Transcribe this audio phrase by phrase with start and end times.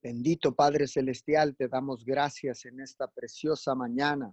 [0.00, 4.32] Bendito Padre Celestial, te damos gracias en esta preciosa mañana.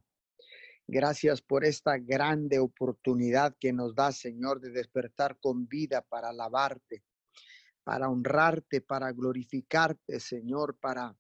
[0.87, 7.03] Gracias por esta grande oportunidad que nos da, Señor, de despertar con vida para alabarte,
[7.83, 11.17] para honrarte, para glorificarte, Señor, para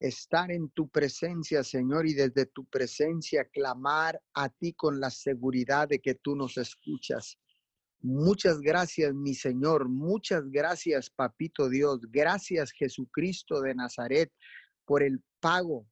[0.00, 5.86] estar en tu presencia, Señor, y desde tu presencia clamar a ti con la seguridad
[5.86, 7.38] de que tú nos escuchas.
[8.02, 9.88] Muchas gracias, mi Señor.
[9.88, 12.00] Muchas gracias, Papito Dios.
[12.10, 14.32] Gracias, Jesucristo de Nazaret,
[14.84, 15.86] por el pago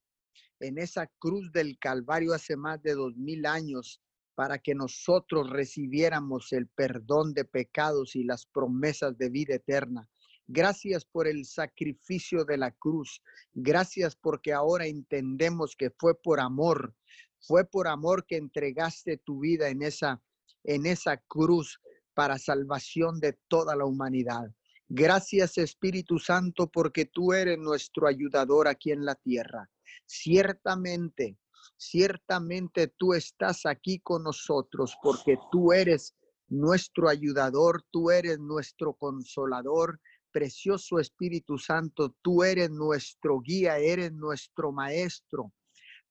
[0.59, 4.01] en esa cruz del Calvario hace más de dos mil años
[4.35, 10.09] para que nosotros recibiéramos el perdón de pecados y las promesas de vida eterna.
[10.47, 13.21] Gracias por el sacrificio de la cruz.
[13.53, 16.93] Gracias porque ahora entendemos que fue por amor.
[17.39, 20.21] Fue por amor que entregaste tu vida en esa
[20.63, 21.79] en esa cruz
[22.13, 24.51] para salvación de toda la humanidad.
[24.87, 29.69] Gracias Espíritu Santo porque tú eres nuestro ayudador aquí en la tierra.
[30.05, 31.37] Ciertamente,
[31.77, 36.15] ciertamente tú estás aquí con nosotros porque tú eres
[36.49, 39.99] nuestro ayudador, tú eres nuestro consolador.
[40.31, 45.53] Precioso Espíritu Santo, tú eres nuestro guía, eres nuestro maestro.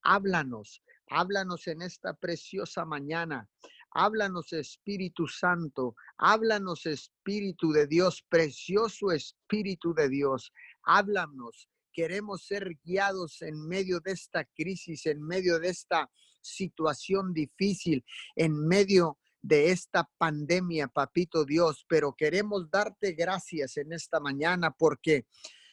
[0.03, 3.49] Háblanos, háblanos en esta preciosa mañana.
[3.93, 10.53] Háblanos Espíritu Santo, háblanos Espíritu de Dios, precioso Espíritu de Dios.
[10.85, 11.69] Háblanos.
[11.93, 16.09] Queremos ser guiados en medio de esta crisis, en medio de esta
[16.41, 18.05] situación difícil,
[18.37, 25.27] en medio de esta pandemia, papito Dios, pero queremos darte gracias en esta mañana porque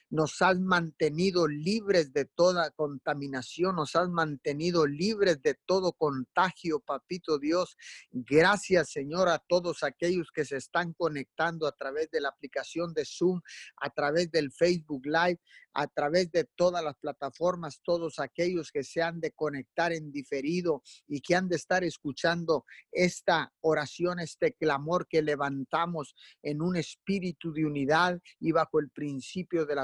[0.10, 7.40] nos has mantenido libres de toda contaminación, nos has mantenido libres de todo contagio, papito
[7.40, 7.76] Dios.
[8.12, 13.04] Gracias, Señor, a todos aquellos que se están conectando a través de la aplicación de
[13.06, 13.42] Zoom,
[13.78, 15.40] a través del Facebook Live,
[15.78, 20.82] a través de todas las plataformas, todos aquellos que se han de conectar en diferido
[21.08, 27.54] y que han de estar escuchando esta oración, este clamor que levantamos en un espíritu
[27.54, 29.78] de unidad y bajo el principio del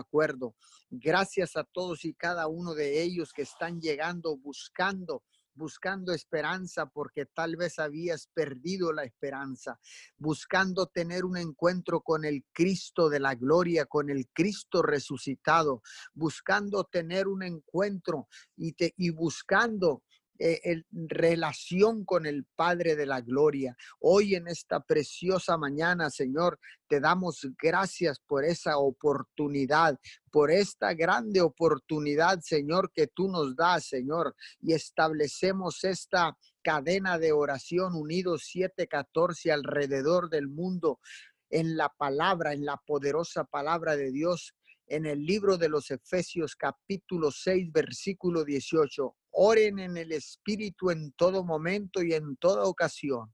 [0.89, 5.23] Gracias a todos y cada uno de ellos que están llegando buscando
[5.55, 9.79] buscando esperanza porque tal vez habías perdido la esperanza,
[10.17, 15.81] buscando tener un encuentro con el Cristo de la gloria, con el Cristo resucitado,
[16.13, 20.03] buscando tener un encuentro y, te, y buscando
[20.39, 23.75] eh, relación con el Padre de la Gloria.
[23.99, 29.99] Hoy en esta preciosa mañana, Señor, te damos gracias por esa oportunidad,
[30.31, 37.31] por esta grande oportunidad, Señor, que tú nos das, Señor, y establecemos esta cadena de
[37.31, 40.99] oración unidos 714 alrededor del mundo
[41.49, 44.55] en la palabra, en la poderosa palabra de Dios
[44.87, 49.15] en el libro de los Efesios capítulo 6 versículo 18.
[49.33, 53.33] Oren en el Espíritu en todo momento y en toda ocasión.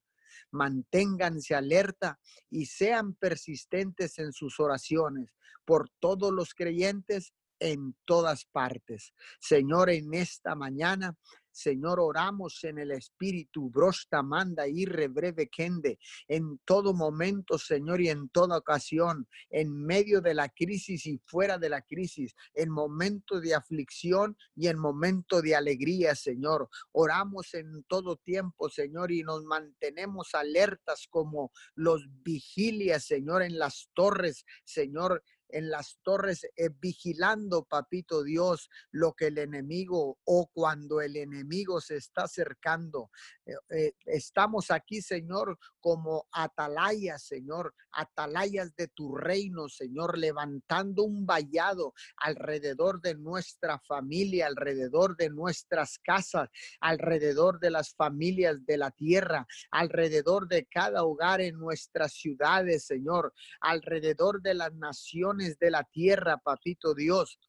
[0.52, 9.14] Manténganse alerta y sean persistentes en sus oraciones por todos los creyentes en todas partes.
[9.40, 11.16] Señor, en esta mañana
[11.60, 18.10] Señor, oramos en el Espíritu, brosta, manda, y breve kende, en todo momento, Señor, y
[18.10, 23.42] en toda ocasión, en medio de la crisis y fuera de la crisis, en momento
[23.42, 26.70] de aflicción y en momento de alegría, Señor.
[26.94, 33.90] Oramos en todo tiempo, Señor, y nos mantenemos alertas como los vigilias, Señor, en las
[33.94, 41.02] torres, Señor, en las torres eh, vigilando, papito Dios, lo que el enemigo o cuando
[41.02, 43.12] el enemigo se está acercando.
[43.46, 51.26] Eh, eh, estamos aquí, Señor, como atalayas, Señor, atalayas de tu reino, Señor, levantando un
[51.26, 58.92] vallado alrededor de nuestra familia, alrededor de nuestras casas, alrededor de las familias de la
[58.92, 65.84] tierra, alrededor de cada hogar en nuestras ciudades, Señor, alrededor de las naciones de la
[65.84, 67.40] tierra, papito Dios.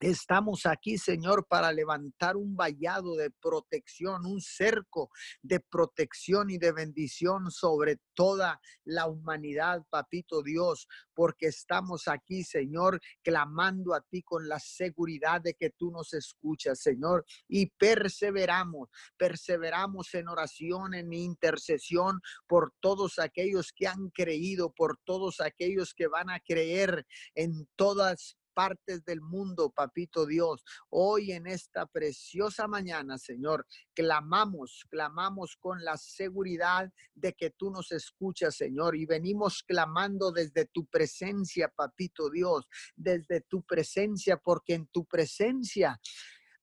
[0.00, 5.08] Estamos aquí, Señor, para levantar un vallado de protección, un cerco
[5.40, 13.00] de protección y de bendición sobre toda la humanidad, papito Dios, porque estamos aquí, Señor,
[13.22, 20.12] clamando a ti con la seguridad de que tú nos escuchas, Señor, y perseveramos, perseveramos
[20.12, 26.28] en oración, en intercesión por todos aquellos que han creído, por todos aquellos que van
[26.28, 30.64] a creer en todas partes del mundo, papito Dios.
[30.88, 37.92] Hoy en esta preciosa mañana, Señor, clamamos, clamamos con la seguridad de que tú nos
[37.92, 42.66] escuchas, Señor, y venimos clamando desde tu presencia, papito Dios,
[42.96, 46.00] desde tu presencia, porque en tu presencia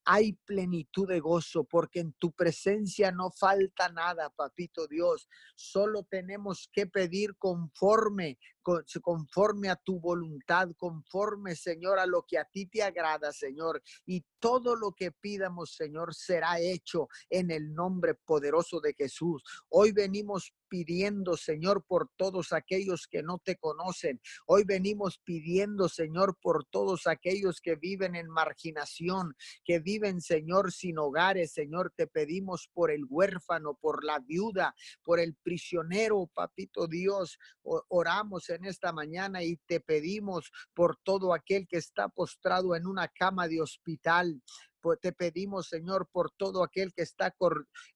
[0.05, 5.29] hay plenitud de gozo, porque en tu presencia no falta nada, papito Dios.
[5.55, 8.37] Solo tenemos que pedir conforme
[9.01, 13.81] conforme a tu voluntad, conforme, Señor, a lo que a ti te agrada, Señor.
[14.05, 19.43] Y todo lo que pidamos, Señor, será hecho en el nombre poderoso de Jesús.
[19.69, 24.19] Hoy venimos pidiendo, Señor, por todos aquellos que no te conocen.
[24.47, 30.97] Hoy venimos pidiendo, Señor, por todos aquellos que viven en marginación, que viven, Señor, sin
[30.97, 31.53] hogares.
[31.53, 34.73] Señor, te pedimos por el huérfano, por la viuda,
[35.03, 37.37] por el prisionero, papito Dios.
[37.61, 43.07] Oramos, en esta mañana y te pedimos por todo aquel que está postrado en una
[43.07, 44.41] cama de hospital,
[45.01, 47.27] te pedimos, Señor, por todo aquel que está,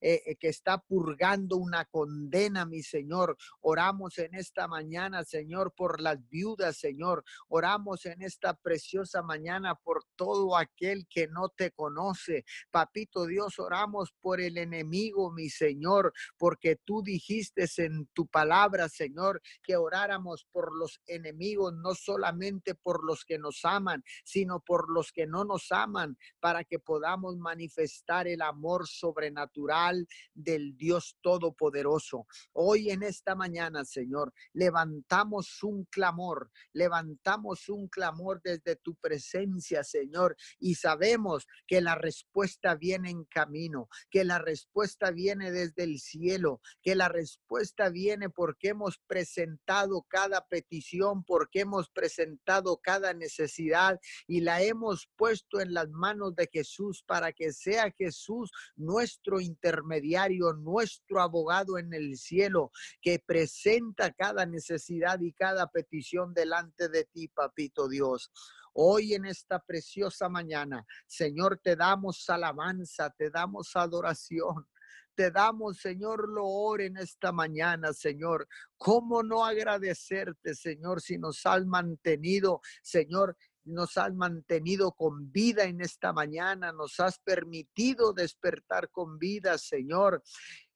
[0.02, 3.38] eh, eh, que está purgando una condena, mi Señor.
[3.62, 7.24] Oramos en esta mañana, Señor, por las viudas, Señor.
[7.50, 12.46] Oramos en esta preciosa mañana por todo aquel que no te conoce.
[12.72, 19.42] Papito Dios, oramos por el enemigo, mi Señor, porque tú dijiste en tu palabra, Señor,
[19.64, 25.12] que oráramos por los enemigos, no solamente por los que nos aman, sino por los
[25.12, 32.28] que no nos aman, para que podamos manifestar el amor sobrenatural del Dios Todopoderoso.
[32.54, 40.36] Hoy en esta mañana, Señor, levantamos un clamor, levantamos un clamor desde tu presencia, Señor,
[40.60, 46.62] y sabemos que la respuesta viene en camino, que la respuesta viene desde el cielo,
[46.82, 54.42] que la respuesta viene porque hemos presentado cada petición, porque hemos presentado cada necesidad y
[54.42, 60.54] la hemos puesto en las manos de Jesús Jesús, para que sea Jesús nuestro intermediario,
[60.54, 62.72] nuestro abogado en el cielo,
[63.02, 68.32] que presenta cada necesidad y cada petición delante de ti, papito Dios.
[68.74, 74.68] Hoy en esta preciosa mañana, Señor, te damos alabanza, te damos adoración.
[75.16, 78.48] Te damos, Señor, loor en esta mañana, Señor.
[78.78, 83.36] ¿Cómo no agradecerte, Señor, si nos has mantenido, Señor,
[83.68, 90.24] nos has mantenido con vida en esta mañana, nos has permitido despertar con vida, Señor.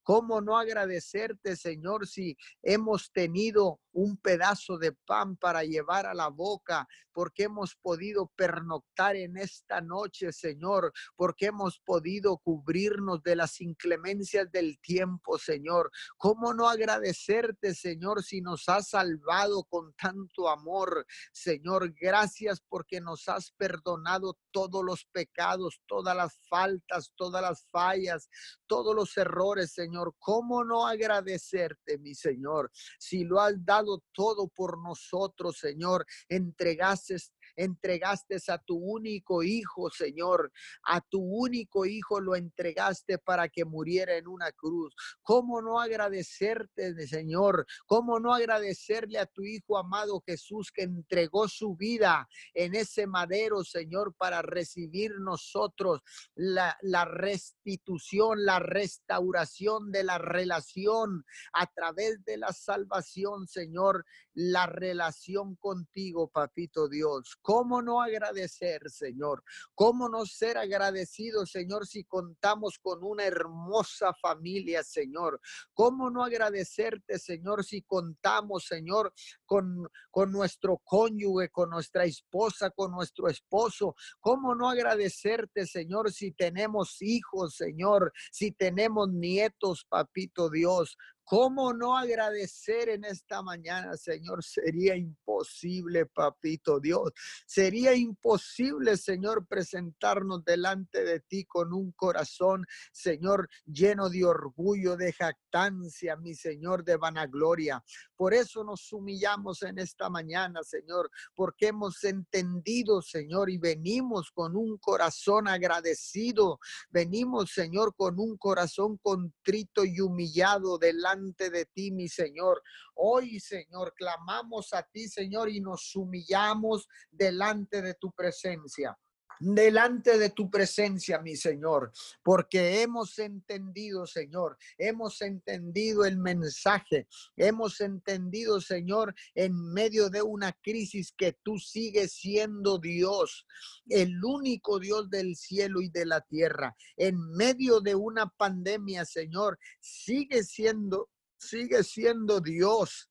[0.03, 6.29] ¿Cómo no agradecerte, Señor, si hemos tenido un pedazo de pan para llevar a la
[6.29, 13.59] boca, porque hemos podido pernoctar en esta noche, Señor, porque hemos podido cubrirnos de las
[13.59, 15.91] inclemencias del tiempo, Señor.
[16.17, 21.05] ¿Cómo no agradecerte, Señor, si nos has salvado con tanto amor?
[21.33, 28.29] Señor, gracias porque nos has perdonado todos los pecados, todas las faltas, todas las fallas,
[28.67, 29.90] todos los errores, Señor.
[30.19, 36.05] ¿Cómo no agradecerte, mi Señor, si lo has dado todo por nosotros, Señor.
[36.27, 37.17] Entregaste
[37.55, 40.51] entregaste a tu único hijo, Señor.
[40.83, 44.93] A tu único hijo lo entregaste para que muriera en una cruz.
[45.21, 47.65] ¿Cómo no agradecerte, Señor?
[47.85, 53.63] ¿Cómo no agradecerle a tu hijo amado Jesús que entregó su vida en ese madero,
[53.63, 56.01] Señor, para recibir nosotros
[56.35, 64.65] la, la restitución, la restauración de la relación a través de la salvación, Señor, la
[64.65, 67.35] relación contigo, papito Dios.
[67.41, 69.43] ¿Cómo no agradecer, Señor?
[69.73, 75.39] ¿Cómo no ser agradecido, Señor, si contamos con una hermosa familia, Señor?
[75.73, 79.13] ¿Cómo no agradecerte, Señor, si contamos, Señor,
[79.45, 83.95] con, con nuestro cónyuge, con nuestra esposa, con nuestro esposo?
[84.19, 90.97] ¿Cómo no agradecerte, Señor, si tenemos hijos, Señor, si tenemos nietos, papito Dios?
[91.23, 94.43] ¿Cómo no agradecer en esta mañana, Señor?
[94.43, 97.13] Sería imposible, papito Dios.
[97.45, 105.13] Sería imposible, Señor, presentarnos delante de ti con un corazón, Señor, lleno de orgullo, de
[105.13, 107.81] jactancia, mi Señor, de vanagloria.
[108.15, 114.55] Por eso nos humillamos en esta mañana, Señor, porque hemos entendido, Señor, y venimos con
[114.55, 116.59] un corazón agradecido.
[116.89, 121.10] Venimos, Señor, con un corazón contrito y humillado delante
[121.49, 122.61] de ti, mi Señor.
[122.95, 128.97] Hoy, Señor, clamamos a ti, Señor, y nos humillamos delante de tu presencia.
[129.41, 131.91] Delante de tu presencia, mi Señor,
[132.23, 140.53] porque hemos entendido, Señor, hemos entendido el mensaje, hemos entendido, Señor, en medio de una
[140.53, 143.47] crisis que tú sigues siendo Dios,
[143.89, 149.57] el único Dios del cielo y de la tierra, en medio de una pandemia, Señor,
[149.79, 153.10] sigue siendo, sigue siendo Dios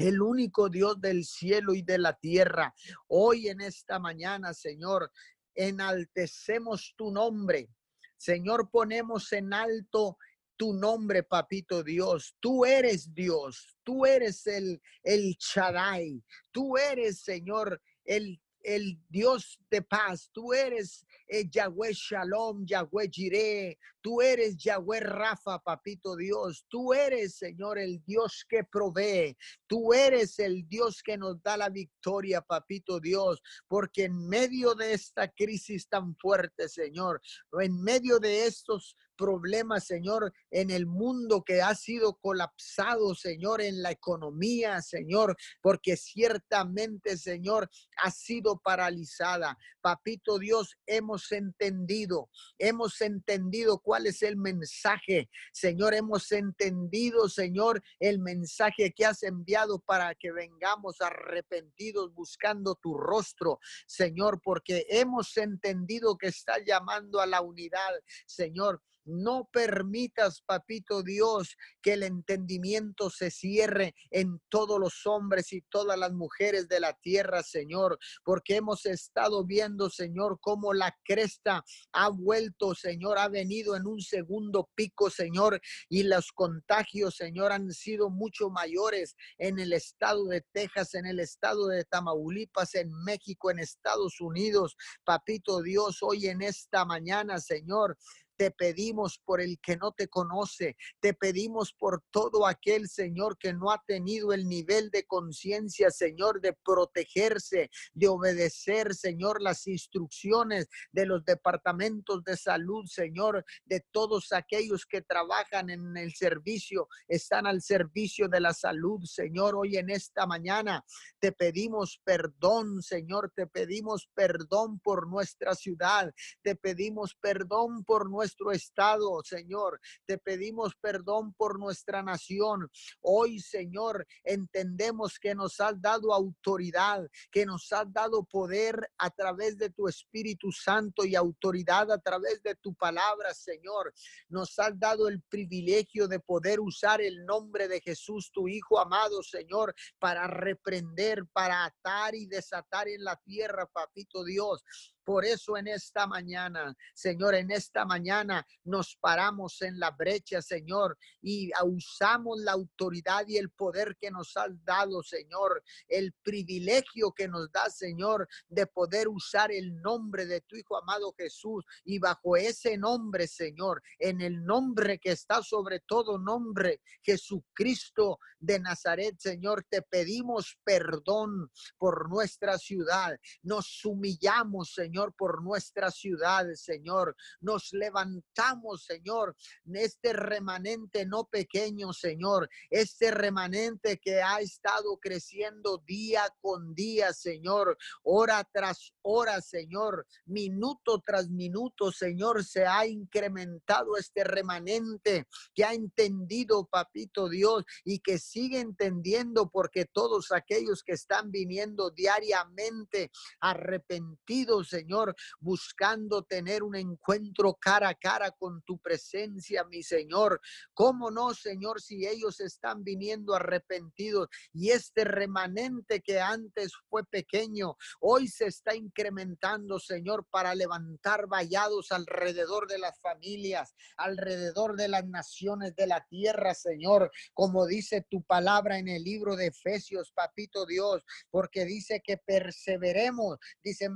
[0.00, 2.74] el único Dios del cielo y de la tierra.
[3.06, 5.12] Hoy en esta mañana, Señor,
[5.54, 7.68] enaltecemos tu nombre.
[8.16, 10.16] Señor, ponemos en alto
[10.56, 12.34] tu nombre, papito Dios.
[12.40, 19.82] Tú eres Dios, tú eres el, el Shaddai, tú eres, Señor, el el Dios de
[19.82, 20.30] paz.
[20.32, 23.78] Tú eres eh, Yahweh Shalom, Yahweh Jireh.
[24.02, 26.64] Tú eres Yahweh Rafa, papito Dios.
[26.68, 29.36] Tú eres, Señor, el Dios que provee.
[29.66, 33.42] Tú eres el Dios que nos da la victoria, papito Dios.
[33.68, 37.20] Porque en medio de esta crisis tan fuerte, Señor,
[37.60, 43.82] en medio de estos problemas, Señor, en el mundo que ha sido colapsado, Señor, en
[43.82, 47.68] la economía, Señor, porque ciertamente, Señor,
[48.02, 49.58] ha sido paralizada.
[49.82, 58.20] Papito Dios, hemos entendido, hemos entendido cuál es el mensaje, Señor, hemos entendido, Señor, el
[58.20, 66.16] mensaje que has enviado para que vengamos arrepentidos buscando tu rostro, Señor, porque hemos entendido
[66.16, 67.90] que está llamando a la unidad,
[68.26, 68.80] Señor.
[69.04, 75.98] No permitas, papito Dios, que el entendimiento se cierre en todos los hombres y todas
[75.98, 82.08] las mujeres de la tierra, Señor, porque hemos estado viendo, Señor, cómo la cresta ha
[82.08, 88.10] vuelto, Señor, ha venido en un segundo pico, Señor, y los contagios, Señor, han sido
[88.10, 93.58] mucho mayores en el estado de Texas, en el estado de Tamaulipas, en México, en
[93.58, 94.76] Estados Unidos.
[95.04, 97.96] Papito Dios, hoy en esta mañana, Señor,
[98.40, 100.78] te pedimos por el que no te conoce.
[100.98, 106.40] Te pedimos por todo aquel, Señor, que no ha tenido el nivel de conciencia, Señor,
[106.40, 114.32] de protegerse, de obedecer, Señor, las instrucciones de los departamentos de salud, Señor, de todos
[114.32, 119.54] aquellos que trabajan en el servicio, están al servicio de la salud, Señor.
[119.54, 120.82] Hoy en esta mañana
[121.18, 128.29] te pedimos perdón, Señor, te pedimos perdón por nuestra ciudad, te pedimos perdón por nuestra
[128.30, 129.80] nuestro estado, Señor.
[130.06, 132.70] Te pedimos perdón por nuestra nación.
[133.00, 139.58] Hoy, Señor, entendemos que nos has dado autoridad, que nos has dado poder a través
[139.58, 143.92] de tu Espíritu Santo y autoridad a través de tu palabra, Señor.
[144.28, 149.24] Nos has dado el privilegio de poder usar el nombre de Jesús, tu Hijo amado,
[149.24, 154.62] Señor, para reprender, para atar y desatar en la tierra, papito Dios.
[155.10, 160.96] Por eso en esta mañana, Señor, en esta mañana nos paramos en la brecha, Señor,
[161.20, 167.26] y usamos la autoridad y el poder que nos has dado, Señor, el privilegio que
[167.26, 171.64] nos da, Señor, de poder usar el nombre de tu Hijo amado Jesús.
[171.82, 178.60] Y bajo ese nombre, Señor, en el nombre que está sobre todo nombre, Jesucristo de
[178.60, 183.18] Nazaret, Señor, te pedimos perdón por nuestra ciudad.
[183.42, 187.16] Nos humillamos, Señor Señor, por nuestra ciudad, Señor.
[187.40, 189.34] Nos levantamos, Señor,
[189.72, 197.78] este remanente no pequeño, Señor, este remanente que ha estado creciendo día con día, Señor,
[198.02, 205.72] hora tras hora, Señor, minuto tras minuto, Señor, se ha incrementado este remanente que ha
[205.72, 214.68] entendido, papito Dios, y que sigue entendiendo porque todos aquellos que están viniendo diariamente arrepentidos,
[214.68, 214.89] Señor,
[215.38, 220.40] buscando tener un encuentro cara a cara con tu presencia, mi Señor.
[220.74, 227.76] ¿Cómo no, Señor, si ellos están viniendo arrepentidos y este remanente que antes fue pequeño,
[228.00, 235.06] hoy se está incrementando, Señor, para levantar vallados alrededor de las familias, alrededor de las
[235.06, 240.66] naciones de la tierra, Señor, como dice tu palabra en el libro de Efesios, papito
[240.66, 243.88] Dios, porque dice que perseveremos, dice,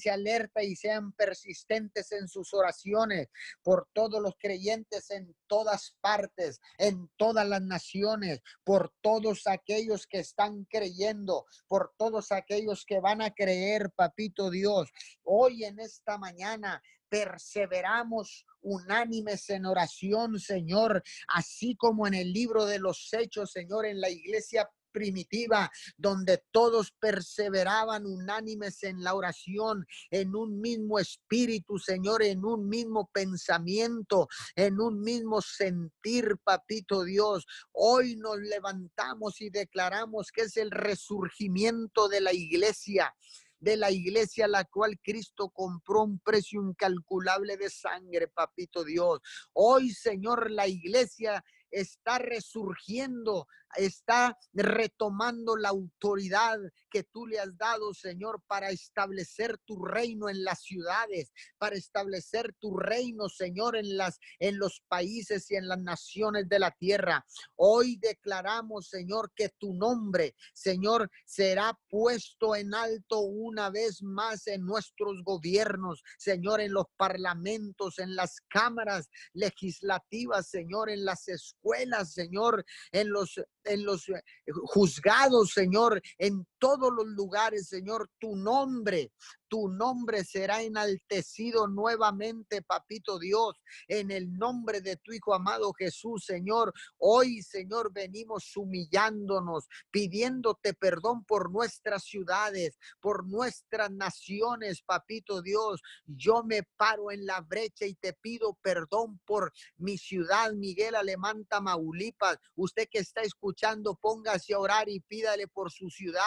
[0.00, 3.28] manténganse alerta y sean persistentes en sus oraciones
[3.62, 10.20] por todos los creyentes en todas partes, en todas las naciones, por todos aquellos que
[10.20, 14.90] están creyendo, por todos aquellos que van a creer, papito Dios.
[15.22, 22.78] Hoy en esta mañana perseveramos unánimes en oración, Señor, así como en el libro de
[22.78, 30.34] los hechos, Señor, en la iglesia primitiva, donde todos perseveraban unánimes en la oración, en
[30.34, 37.46] un mismo espíritu, Señor, en un mismo pensamiento, en un mismo sentir, papito Dios.
[37.72, 43.14] Hoy nos levantamos y declaramos que es el resurgimiento de la iglesia
[43.60, 49.20] de la iglesia la cual Cristo compró un precio incalculable de sangre, papito Dios.
[49.52, 56.58] Hoy, Señor, la iglesia está resurgiendo está retomando la autoridad
[56.90, 62.54] que tú le has dado, Señor, para establecer tu reino en las ciudades, para establecer
[62.58, 67.24] tu reino, Señor, en las en los países y en las naciones de la tierra.
[67.56, 74.64] Hoy declaramos, Señor, que tu nombre, Señor, será puesto en alto una vez más en
[74.64, 82.64] nuestros gobiernos, Señor, en los parlamentos, en las cámaras legislativas, Señor, en las escuelas, Señor,
[82.92, 84.22] en los en los eh,
[84.64, 89.12] juzgados, Señor, en todos los lugares, Señor, tu nombre,
[89.50, 96.24] tu nombre será enaltecido nuevamente, papito Dios, en el nombre de tu Hijo amado Jesús,
[96.24, 96.72] Señor.
[96.98, 105.82] Hoy, Señor, venimos humillándonos, pidiéndote perdón por nuestras ciudades, por nuestras naciones, papito Dios.
[106.06, 111.44] Yo me paro en la brecha y te pido perdón por mi ciudad, Miguel Alemán,
[111.46, 112.38] Tamaulipas.
[112.54, 116.22] Usted que está escuchando, póngase a orar y pídale por su ciudad.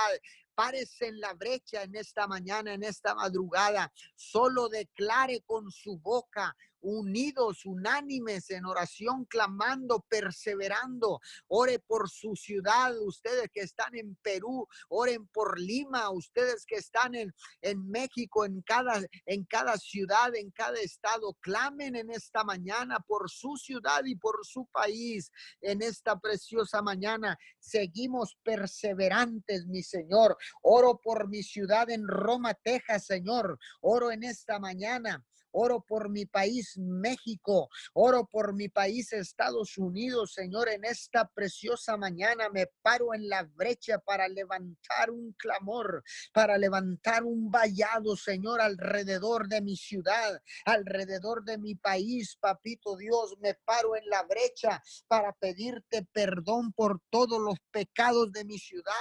[0.55, 3.91] Párese en la brecha en esta mañana, en esta madrugada.
[4.15, 11.19] Solo declare con su boca unidos, unánimes en oración, clamando, perseverando.
[11.47, 17.15] Ore por su ciudad, ustedes que están en Perú, oren por Lima, ustedes que están
[17.15, 22.99] en, en México, en cada, en cada ciudad, en cada estado, clamen en esta mañana
[22.99, 25.31] por su ciudad y por su país.
[25.61, 30.37] En esta preciosa mañana seguimos perseverantes, mi Señor.
[30.61, 33.57] Oro por mi ciudad en Roma, Texas, Señor.
[33.81, 35.23] Oro en esta mañana
[35.53, 41.95] oro por mi país México, oro por mi país Estados Unidos, Señor, en esta preciosa
[41.97, 48.61] mañana me paro en la brecha para levantar un clamor, para levantar un vallado, Señor,
[48.61, 54.81] alrededor de mi ciudad, alrededor de mi país, papito Dios, me paro en la brecha
[55.07, 58.93] para pedirte perdón por todos los pecados de mi ciudad,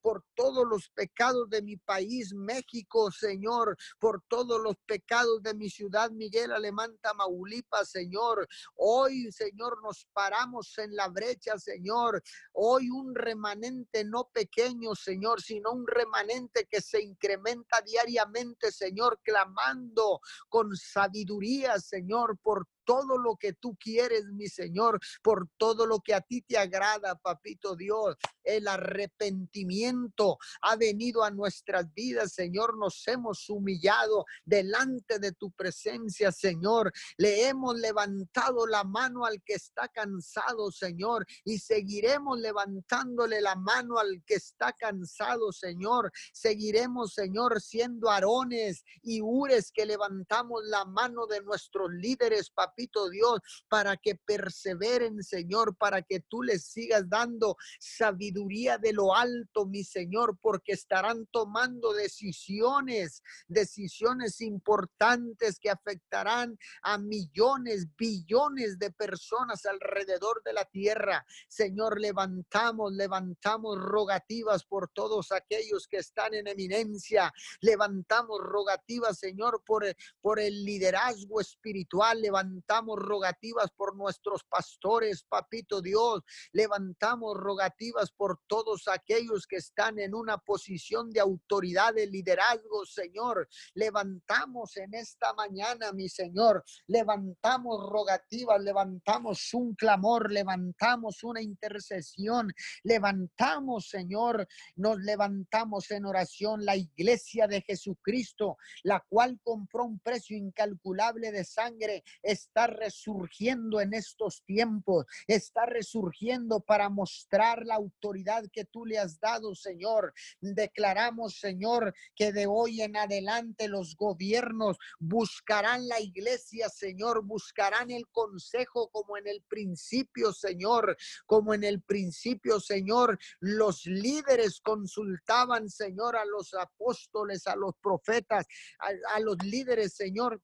[0.00, 5.68] por todos los pecados de mi país México, Señor, por todos los pecados de mi
[5.68, 8.46] ciudad Miguel Alemán, Tamaulipas, Señor.
[8.76, 12.22] Hoy, Señor, nos paramos en la brecha, Señor.
[12.52, 20.20] Hoy un remanente no pequeño, Señor, sino un remanente que se incrementa diariamente, Señor, clamando
[20.48, 26.14] con sabiduría, Señor, por todo lo que tú quieres, mi Señor, por todo lo que
[26.14, 28.16] a ti te agrada, papito Dios.
[28.42, 32.78] El arrepentimiento ha venido a nuestras vidas, Señor.
[32.78, 36.90] Nos hemos humillado delante de tu presencia, Señor.
[37.18, 43.98] Le hemos levantado la mano al que está cansado, Señor, y seguiremos levantándole la mano
[43.98, 46.10] al que está cansado, Señor.
[46.32, 52.77] Seguiremos, Señor, siendo arones y ures que levantamos la mano de nuestros líderes, papito
[53.10, 59.66] Dios, para que perseveren, Señor, para que tú les sigas dando sabiduría de lo alto,
[59.66, 69.66] mi Señor, porque estarán tomando decisiones, decisiones importantes que afectarán a millones, billones de personas
[69.66, 71.24] alrededor de la tierra.
[71.48, 77.32] Señor, levantamos, levantamos rogativas por todos aquellos que están en eminencia.
[77.60, 79.84] Levantamos rogativas, Señor, por,
[80.20, 82.20] por el liderazgo espiritual.
[82.20, 86.22] Levantamos levantamos rogativas por nuestros pastores, papito Dios.
[86.52, 93.48] Levantamos rogativas por todos aquellos que están en una posición de autoridad, de liderazgo, Señor.
[93.72, 96.62] Levantamos en esta mañana, mi Señor.
[96.86, 102.52] Levantamos rogativas, levantamos un clamor, levantamos una intercesión.
[102.82, 110.36] Levantamos, Señor, nos levantamos en oración la iglesia de Jesucristo, la cual compró un precio
[110.36, 112.04] incalculable de sangre.
[112.22, 118.98] Está está resurgiendo en estos tiempos, está resurgiendo para mostrar la autoridad que tú le
[118.98, 120.12] has dado, Señor.
[120.40, 128.08] Declaramos, Señor, que de hoy en adelante los gobiernos buscarán la iglesia, Señor, buscarán el
[128.08, 136.16] consejo como en el principio, Señor, como en el principio, Señor, los líderes consultaban, Señor,
[136.16, 138.46] a los apóstoles, a los profetas,
[138.80, 140.42] a, a los líderes, Señor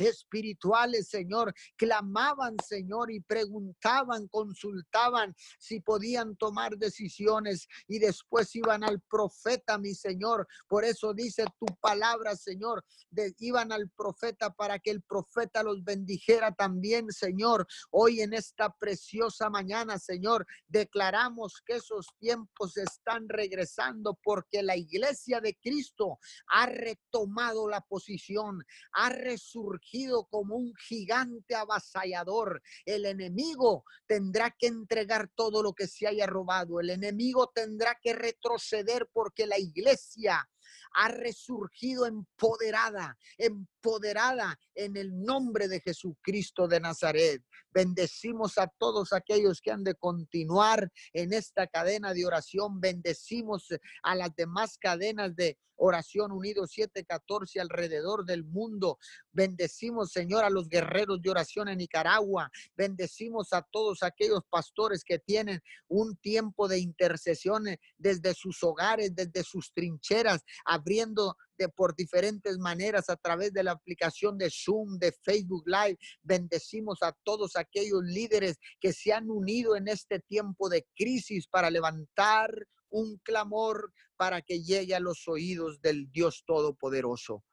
[0.00, 9.00] espirituales, Señor, clamaban, Señor, y preguntaban, consultaban si podían tomar decisiones y después iban al
[9.00, 10.46] profeta, mi Señor.
[10.68, 15.82] Por eso dice tu palabra, Señor, de, iban al profeta para que el profeta los
[15.84, 17.66] bendijera también, Señor.
[17.90, 25.40] Hoy en esta preciosa mañana, Señor, declaramos que esos tiempos están regresando porque la iglesia
[25.40, 29.87] de Cristo ha retomado la posición, ha resurgido
[30.30, 32.62] como un gigante avasallador.
[32.84, 36.80] El enemigo tendrá que entregar todo lo que se haya robado.
[36.80, 40.48] El enemigo tendrá que retroceder porque la iglesia
[40.94, 47.42] ha resurgido empoderada, empoderada en el nombre de Jesucristo de Nazaret.
[47.70, 52.80] Bendecimos a todos aquellos que han de continuar en esta cadena de oración.
[52.80, 53.68] Bendecimos
[54.02, 58.98] a las demás cadenas de oración unido 714 alrededor del mundo.
[59.32, 62.50] Bendecimos, Señor, a los guerreros de oración en Nicaragua.
[62.76, 67.64] Bendecimos a todos aquellos pastores que tienen un tiempo de intercesión
[67.96, 73.72] desde sus hogares, desde sus trincheras, abriendo de, por diferentes maneras a través de la
[73.72, 75.98] aplicación de Zoom, de Facebook Live.
[76.22, 81.70] Bendecimos a todos aquellos líderes que se han unido en este tiempo de crisis para
[81.70, 82.50] levantar
[82.90, 87.44] un clamor para que llegue a los oídos del Dios Todopoderoso.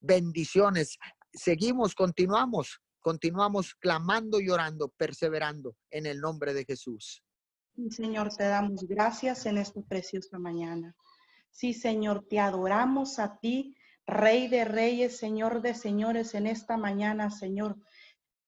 [0.00, 0.96] Bendiciones.
[1.32, 7.22] Seguimos, continuamos, continuamos clamando y orando, perseverando en el nombre de Jesús.
[7.88, 10.94] Señor, te damos gracias en esta preciosa mañana.
[11.50, 17.30] Sí, Señor, te adoramos a ti, Rey de Reyes, Señor de Señores, en esta mañana,
[17.30, 17.76] Señor.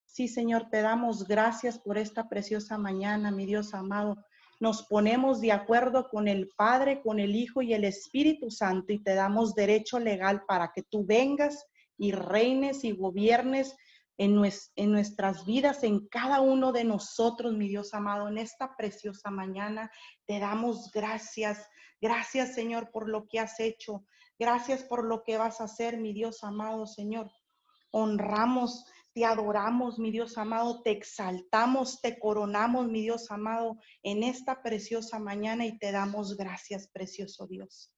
[0.05, 4.17] Sí, Señor, te damos gracias por esta preciosa mañana, mi Dios amado.
[4.59, 8.99] Nos ponemos de acuerdo con el Padre, con el Hijo y el Espíritu Santo y
[8.99, 11.65] te damos derecho legal para que tú vengas
[11.97, 13.75] y reines y gobiernes
[14.17, 14.41] en,
[14.75, 19.91] en, nuestras vidas, en cada uno de nosotros, mi Dios amado, en esta preciosa mañana.
[20.25, 21.67] Te damos gracias,
[22.03, 24.05] Gracias, Señor, por lo que has hecho.
[24.37, 27.31] Gracias por lo que vas a hacer, mi Dios amado, Señor.
[27.91, 34.61] Honramos, te adoramos, mi Dios amado, te exaltamos, te coronamos, mi Dios amado, en esta
[34.61, 37.95] preciosa mañana y te damos gracias, precioso Dios.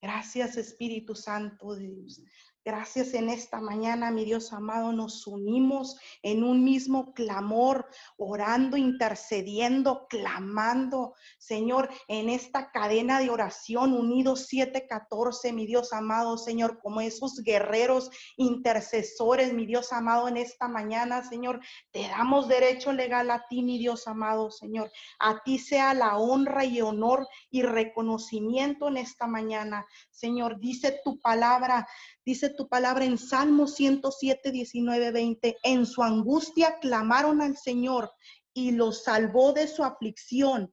[0.00, 2.22] Gracias, Espíritu Santo de Dios.
[2.64, 10.06] Gracias en esta mañana, mi Dios amado, nos unimos en un mismo clamor, orando, intercediendo,
[10.08, 17.42] clamando, Señor, en esta cadena de oración, unidos 714, mi Dios amado, Señor, como esos
[17.42, 21.58] guerreros intercesores, mi Dios amado, en esta mañana, Señor,
[21.90, 24.88] te damos derecho legal a ti, mi Dios amado, Señor.
[25.18, 30.60] A ti sea la honra y honor y reconocimiento en esta mañana, Señor.
[30.60, 31.88] Dice tu palabra,
[32.24, 35.56] Dice tu palabra en Salmo 107, 19, 20.
[35.62, 38.10] En su angustia clamaron al Señor
[38.54, 40.72] y los salvó de su aflicción.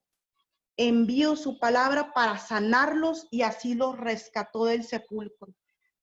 [0.78, 5.54] Envió su palabra para sanarlos y así los rescató del sepulcro.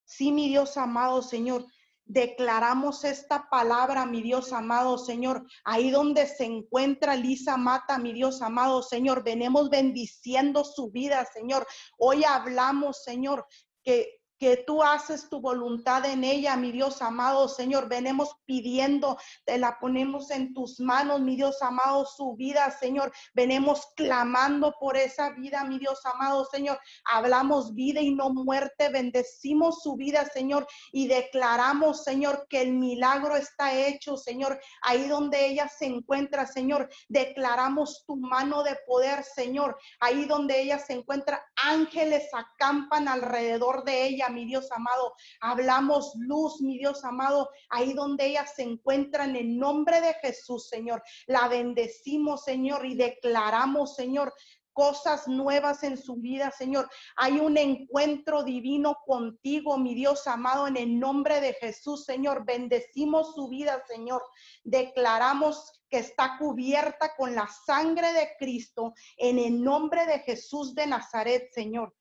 [0.05, 1.65] Sí, mi Dios amado Señor,
[2.05, 8.41] declaramos esta palabra, mi Dios amado Señor, ahí donde se encuentra Lisa Mata, mi Dios
[8.41, 11.67] amado Señor, venimos bendiciendo su vida, Señor.
[11.97, 13.45] Hoy hablamos, Señor,
[13.83, 17.89] que que tú haces tu voluntad en ella, mi Dios amado Señor.
[17.89, 23.11] Venemos pidiendo, te la ponemos en tus manos, mi Dios amado, su vida, Señor.
[23.33, 26.79] Venemos clamando por esa vida, mi Dios amado Señor.
[27.05, 33.35] Hablamos vida y no muerte, bendecimos su vida, Señor, y declaramos, Señor, que el milagro
[33.35, 34.59] está hecho, Señor.
[34.81, 39.77] Ahí donde ella se encuentra, Señor, declaramos tu mano de poder, Señor.
[39.99, 45.13] Ahí donde ella se encuentra, ángeles acampan alrededor de ella mi Dios amado.
[45.41, 51.03] Hablamos luz, mi Dios amado, ahí donde ella se encuentra en nombre de Jesús, Señor.
[51.25, 54.33] La bendecimos, Señor, y declaramos, Señor,
[54.77, 56.87] cosas nuevas en su vida, Señor.
[57.15, 62.45] Hay un encuentro divino contigo, mi Dios amado, en el nombre de Jesús, Señor.
[62.45, 64.21] Bendecimos su vida, Señor.
[64.63, 70.85] Declaramos que está cubierta con la sangre de Cristo en el nombre de Jesús de
[70.85, 71.95] Nazaret, Señor.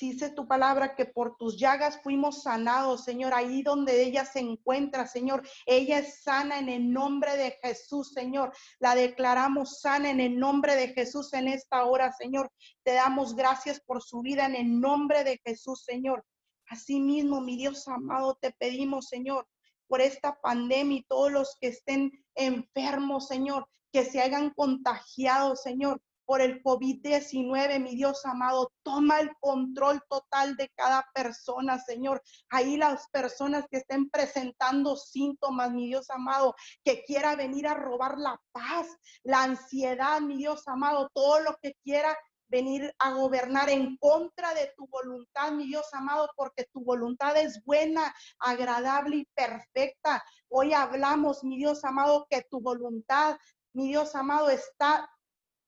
[0.00, 5.08] Dice tu palabra que por tus llagas fuimos sanados, Señor, ahí donde ella se encuentra,
[5.08, 5.42] Señor.
[5.66, 8.52] Ella es sana en el nombre de Jesús, Señor.
[8.78, 12.52] La declaramos sana en el nombre de Jesús en esta hora, Señor.
[12.84, 16.24] Te damos gracias por su vida en el nombre de Jesús, Señor.
[16.68, 19.48] Asimismo, mi Dios amado, te pedimos, Señor,
[19.88, 26.00] por esta pandemia y todos los que estén enfermos, Señor, que se hayan contagiado, Señor
[26.28, 28.70] por el COVID-19, mi Dios amado.
[28.82, 32.22] Toma el control total de cada persona, Señor.
[32.50, 38.18] Ahí las personas que estén presentando síntomas, mi Dios amado, que quiera venir a robar
[38.18, 38.88] la paz,
[39.22, 42.14] la ansiedad, mi Dios amado, todo lo que quiera
[42.48, 47.64] venir a gobernar en contra de tu voluntad, mi Dios amado, porque tu voluntad es
[47.64, 50.22] buena, agradable y perfecta.
[50.50, 53.38] Hoy hablamos, mi Dios amado, que tu voluntad,
[53.72, 55.08] mi Dios amado, está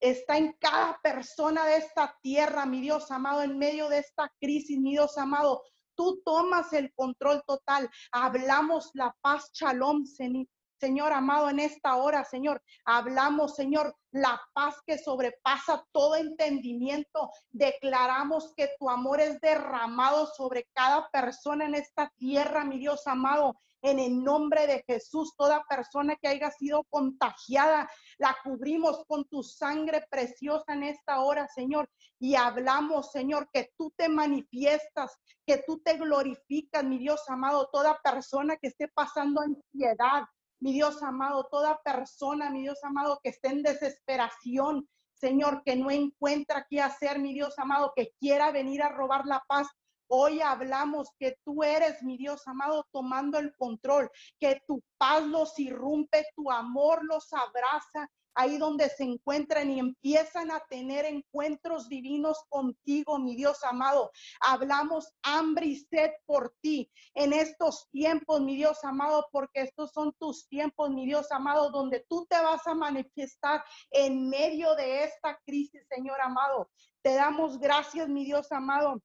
[0.01, 4.79] está en cada persona de esta tierra, mi Dios amado, en medio de esta crisis,
[4.79, 5.63] mi Dios amado.
[5.95, 7.91] Tú tomas el control total.
[8.11, 14.97] Hablamos la paz, shalom, Señor amado, en esta hora, Señor, hablamos, Señor, la paz que
[14.97, 17.31] sobrepasa todo entendimiento.
[17.51, 23.61] Declaramos que tu amor es derramado sobre cada persona en esta tierra, mi Dios amado.
[23.83, 29.43] En el nombre de Jesús, toda persona que haya sido contagiada, la cubrimos con tu
[29.43, 31.89] sangre preciosa en esta hora, Señor.
[32.19, 35.17] Y hablamos, Señor, que tú te manifiestas,
[35.47, 37.69] que tú te glorificas, mi Dios amado.
[37.73, 40.25] Toda persona que esté pasando ansiedad,
[40.61, 45.91] mi Dios amado, toda persona, mi Dios amado, que esté en desesperación, Señor, que no
[45.91, 49.69] encuentra qué hacer, mi Dios amado, que quiera venir a robar la paz.
[50.13, 55.57] Hoy hablamos que tú eres, mi Dios amado, tomando el control, que tu paz los
[55.61, 62.39] irrumpe, tu amor los abraza, ahí donde se encuentran y empiezan a tener encuentros divinos
[62.49, 64.11] contigo, mi Dios amado.
[64.41, 70.13] Hablamos hambre y sed por ti en estos tiempos, mi Dios amado, porque estos son
[70.19, 75.39] tus tiempos, mi Dios amado, donde tú te vas a manifestar en medio de esta
[75.47, 76.69] crisis, Señor amado.
[77.03, 79.01] Te damos gracias, mi Dios amado,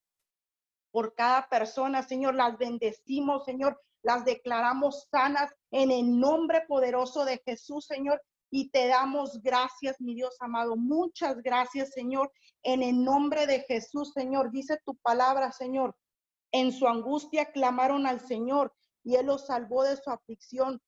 [0.96, 2.36] por cada persona, Señor.
[2.36, 3.78] Las bendecimos, Señor.
[4.02, 10.16] Las declaramos sanas en el nombre poderoso de Jesús, Señor y te damos gracias, mi
[10.16, 10.78] Dios amado.
[10.78, 12.32] Muchas gracias, Señor,
[12.64, 14.50] en el nombre de Jesús, Señor.
[14.50, 15.94] Dice tu palabra, Señor.
[16.54, 20.82] En su angustia clamaron al Señor y Él los salvó de su aflicción.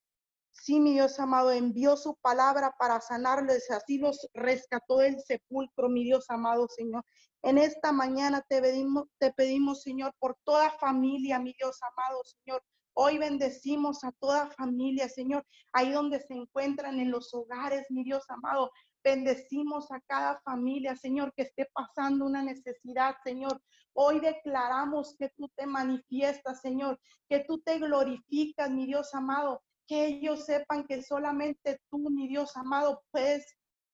[0.52, 6.06] Sí, mi Dios amado, envió su palabra para sanarles, así los rescató del sepulcro, mi
[6.06, 7.04] Dios amado Señor.
[7.48, 12.62] En esta mañana te pedimos, te pedimos, Señor, por toda familia, mi Dios amado Señor,
[12.94, 18.26] Hoy bendecimos a toda familia, Señor, ahí donde se encuentran en los hogares, mi Dios
[18.28, 18.70] amado.
[19.02, 23.62] Bendecimos a cada familia, Señor, que esté pasando una necesidad, Señor.
[23.94, 30.08] Hoy declaramos que tú te manifiestas, Señor, que tú te glorificas, mi Dios amado, que
[30.08, 33.46] ellos sepan que solamente tú, mi Dios amado, puedes,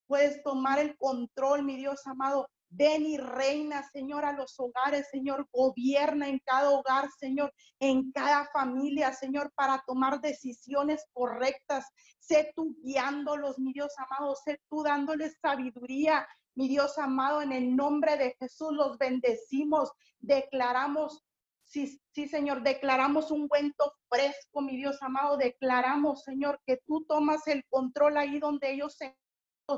[0.07, 5.47] puedes tomar el control, mi Dios amado, Ven y reina, Señor, a los hogares, Señor.
[5.51, 11.85] Gobierna en cada hogar, Señor, en cada familia, Señor, para tomar decisiones correctas.
[12.19, 14.35] Sé tú guiándolos, mi Dios amado.
[14.35, 17.41] Sé tú dándoles sabiduría, mi Dios amado.
[17.41, 19.91] En el nombre de Jesús los bendecimos.
[20.19, 21.23] Declaramos
[21.65, 25.37] Sí, sí, Señor, declaramos un cuento fresco, mi Dios amado.
[25.37, 29.17] Declaramos, Señor, que tú tomas el control ahí donde ellos se,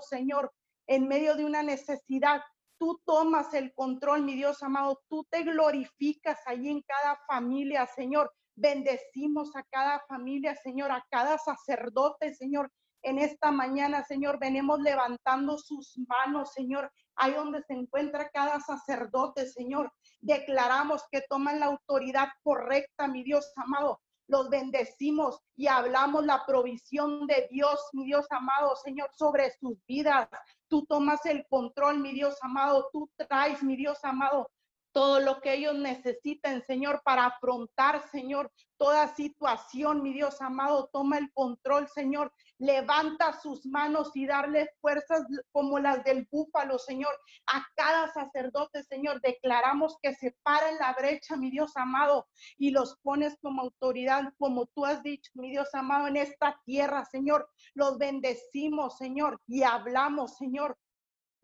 [0.09, 0.51] Señor,
[0.87, 2.41] en medio de una necesidad
[2.77, 8.33] tú tomas el control, mi Dios amado, tú te glorificas allí en cada familia, Señor.
[8.55, 12.71] Bendecimos a cada familia, Señor, a cada sacerdote, Señor.
[13.01, 19.45] En esta mañana, Señor, venimos levantando sus manos, Señor, ahí donde se encuentra cada sacerdote,
[19.47, 19.91] Señor.
[20.21, 27.27] Declaramos que toman la autoridad correcta, mi Dios amado, los bendecimos y hablamos la provisión
[27.27, 30.27] de Dios, mi Dios amado, Señor, sobre sus vidas.
[30.67, 34.49] Tú tomas el control, mi Dios amado, tú traes, mi Dios amado,
[34.95, 41.17] todo lo que ellos necesiten, Señor, para afrontar, Señor, toda situación, mi Dios amado, toma
[41.17, 47.13] el control, Señor, levanta sus manos y darle fuerzas como las del búfalo, Señor,
[47.47, 52.71] a cada sacerdote, Señor, declaramos que se para en la brecha, mi Dios amado, y
[52.71, 57.49] los pones como autoridad, como tú has dicho, mi Dios amado, en esta tierra, Señor,
[57.73, 60.77] los bendecimos, Señor, y hablamos, Señor,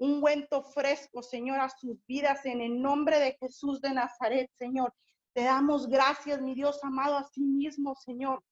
[0.02, 4.92] un cuento fresco, Señor, a sus vidas en el nombre de Jesús de Nazaret, Señor.
[5.32, 8.44] Te damos gracias, mi Dios amado, a sí mismo, Señor,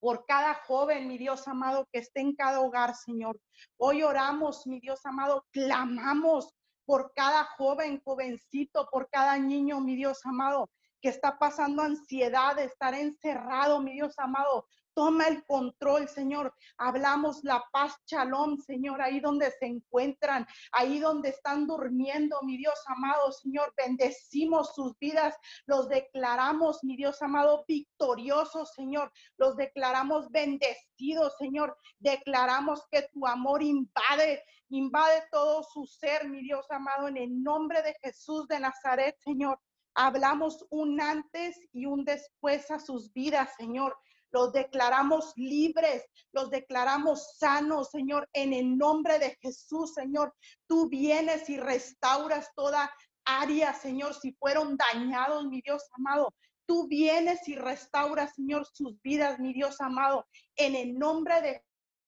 [0.00, 3.38] por cada joven, mi Dios amado, que esté en cada hogar, Señor.
[3.76, 6.54] Hoy oramos, mi Dios amado, clamamos
[6.86, 10.70] por cada joven, jovencito, por cada niño, mi Dios amado,
[11.02, 14.66] que está pasando ansiedad de estar encerrado, mi Dios amado.
[14.94, 16.54] Toma el control, Señor.
[16.76, 22.78] Hablamos la paz, shalom, Señor, ahí donde se encuentran, ahí donde están durmiendo, mi Dios
[22.86, 23.72] amado, Señor.
[23.76, 29.10] Bendecimos sus vidas, los declaramos, mi Dios amado, victoriosos, Señor.
[29.38, 31.76] Los declaramos bendecidos, Señor.
[31.98, 37.82] Declaramos que tu amor invade, invade todo su ser, mi Dios amado, en el nombre
[37.82, 39.58] de Jesús de Nazaret, Señor.
[39.94, 43.96] Hablamos un antes y un después a sus vidas, Señor
[44.32, 50.34] los declaramos libres, los declaramos sanos, Señor, en el nombre de Jesús, Señor.
[50.66, 52.90] Tú vienes y restauras toda
[53.24, 56.32] área, Señor, si fueron dañados, mi Dios amado.
[56.66, 61.62] Tú vienes y restauras, Señor, sus vidas, mi Dios amado, en el nombre de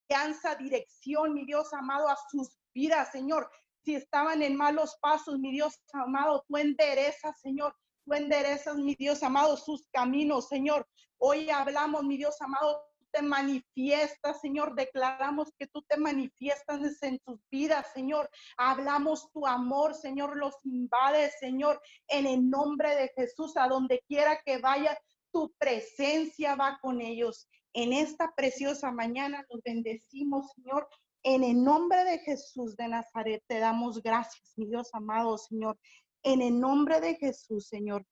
[0.08, 3.50] confianza, dirección, mi Dios amado, a sus vidas, Señor.
[3.84, 7.76] Si estaban en malos pasos, mi Dios amado, tú enderezas, Señor.
[8.06, 10.86] Tú enderezas, mi Dios amado, sus caminos, Señor.
[11.26, 14.74] Hoy hablamos, mi Dios amado, te manifiestas, Señor.
[14.74, 18.28] Declaramos que tú te manifiestas en tus vidas, Señor.
[18.58, 24.38] Hablamos tu amor, Señor, los invade, Señor, en el nombre de Jesús, a donde quiera
[24.44, 24.98] que vaya,
[25.32, 27.48] tu presencia va con ellos.
[27.72, 30.86] En esta preciosa mañana los bendecimos, Señor.
[31.22, 35.78] En el nombre de Jesús de Nazaret te damos gracias, mi Dios amado, Señor.
[36.22, 38.04] En el nombre de Jesús, Señor.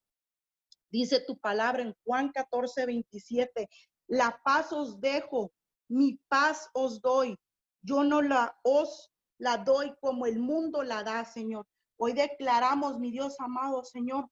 [0.93, 3.67] Dice tu palabra en Juan 14, 27,
[4.09, 5.51] la paz os dejo,
[5.89, 7.35] mi paz os doy.
[7.81, 11.67] Yo no la os la doy como el mundo la da, Señor.
[11.97, 14.29] Hoy declaramos, mi Dios amado, Señor,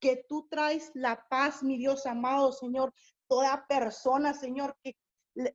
[0.00, 2.94] que tú traes la paz, mi Dios amado, Señor.
[3.26, 4.96] Toda persona, Señor, que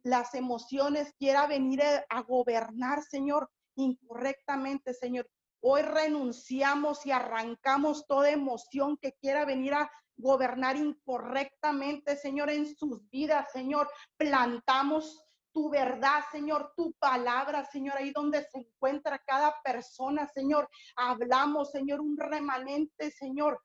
[0.04, 5.26] las emociones quiera venir a gobernar, Señor, incorrectamente, Señor.
[5.62, 13.10] Hoy renunciamos y arrancamos toda emoción que quiera venir a gobernar incorrectamente, Señor, en sus
[13.10, 13.90] vidas, Señor.
[14.18, 15.24] Plantamos
[15.54, 20.68] tu verdad, Señor, tu palabra, Señor, ahí donde se encuentra cada persona, Señor.
[20.96, 23.62] Hablamos, Señor, un remanente, Señor.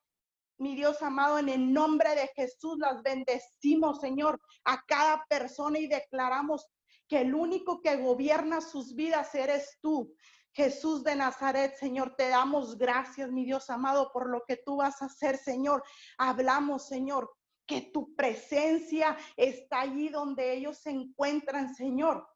[0.59, 5.87] Mi Dios amado, en el nombre de Jesús las bendecimos, Señor, a cada persona y
[5.87, 6.69] declaramos
[7.09, 10.15] que el único que gobierna sus vidas eres tú.
[10.59, 15.01] Jesús de Nazaret, Señor, te damos gracias, mi Dios amado, por lo que tú vas
[15.01, 15.85] a hacer, Señor.
[16.19, 17.31] Hablamos, Señor,
[17.65, 22.27] que tu presencia está allí donde ellos se encuentran, Señor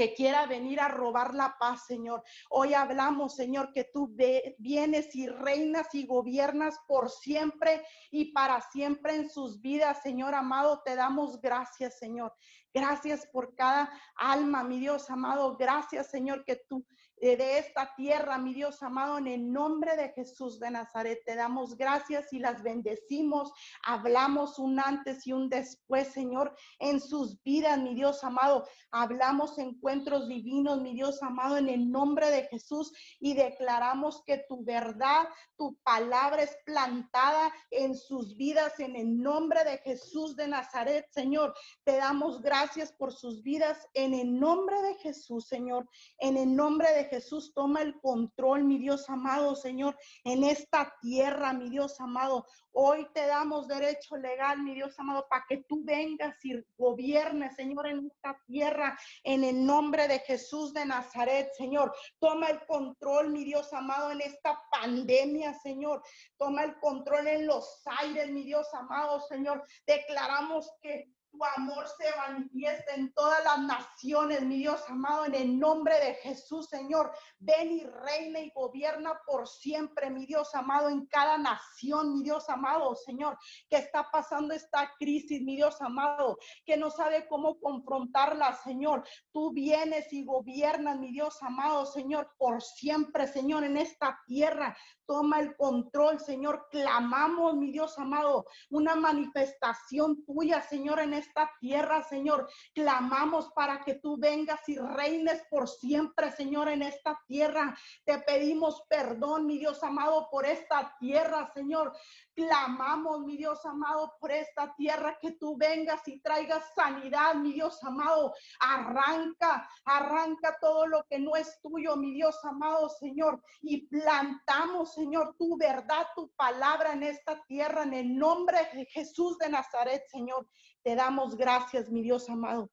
[0.00, 2.22] que quiera venir a robar la paz, Señor.
[2.48, 4.16] Hoy hablamos, Señor, que tú
[4.56, 10.80] vienes y reinas y gobiernas por siempre y para siempre en sus vidas, Señor amado.
[10.86, 12.32] Te damos gracias, Señor.
[12.72, 15.56] Gracias por cada alma, mi Dios amado.
[15.58, 16.86] Gracias, Señor, que tú
[17.20, 21.76] de esta tierra, mi Dios amado, en el nombre de Jesús de Nazaret, te damos
[21.76, 23.52] gracias y las bendecimos.
[23.84, 28.66] Hablamos un antes y un después, Señor, en sus vidas, mi Dios amado.
[28.90, 34.64] Hablamos encuentros divinos, mi Dios amado, en el nombre de Jesús y declaramos que tu
[34.64, 41.06] verdad, tu palabra es plantada en sus vidas, en el nombre de Jesús de Nazaret,
[41.10, 41.54] Señor.
[41.84, 45.86] Te damos gracias por sus vidas, en el nombre de Jesús, Señor,
[46.18, 51.52] en el nombre de Jesús toma el control, mi Dios amado, Señor, en esta tierra,
[51.52, 52.46] mi Dios amado.
[52.72, 57.88] Hoy te damos derecho legal, mi Dios amado, para que tú vengas y gobiernes, Señor,
[57.88, 61.92] en esta tierra, en el nombre de Jesús de Nazaret, Señor.
[62.20, 66.02] Toma el control, mi Dios amado, en esta pandemia, Señor.
[66.38, 69.64] Toma el control en los aires, mi Dios amado, Señor.
[69.84, 75.58] Declaramos que tu amor se manifiesta en todas las naciones, mi Dios amado, en el
[75.58, 77.12] nombre de Jesús, Señor.
[77.38, 82.48] Ven y reina y gobierna por siempre, mi Dios amado, en cada nación, mi Dios
[82.48, 83.38] amado, Señor,
[83.68, 89.06] que está pasando esta crisis, mi Dios amado, que no sabe cómo confrontarla, Señor.
[89.32, 94.76] Tú vienes y gobiernas, mi Dios amado, Señor, por siempre, Señor, en esta tierra.
[95.10, 96.68] Toma el control, Señor.
[96.70, 102.48] Clamamos, mi Dios amado, una manifestación tuya, Señor, en esta tierra, Señor.
[102.76, 107.76] Clamamos para que tú vengas y reines por siempre, Señor, en esta tierra.
[108.04, 111.92] Te pedimos perdón, mi Dios amado, por esta tierra, Señor.
[112.36, 117.82] Clamamos, mi Dios amado, por esta tierra, que tú vengas y traigas sanidad, mi Dios
[117.82, 118.32] amado.
[118.60, 123.42] Arranca, arranca todo lo que no es tuyo, mi Dios amado, Señor.
[123.60, 129.38] Y plantamos, Señor, tu verdad, tu palabra en esta tierra, en el nombre de Jesús
[129.38, 130.46] de Nazaret, Señor.
[130.82, 132.70] Te damos gracias, mi Dios amado.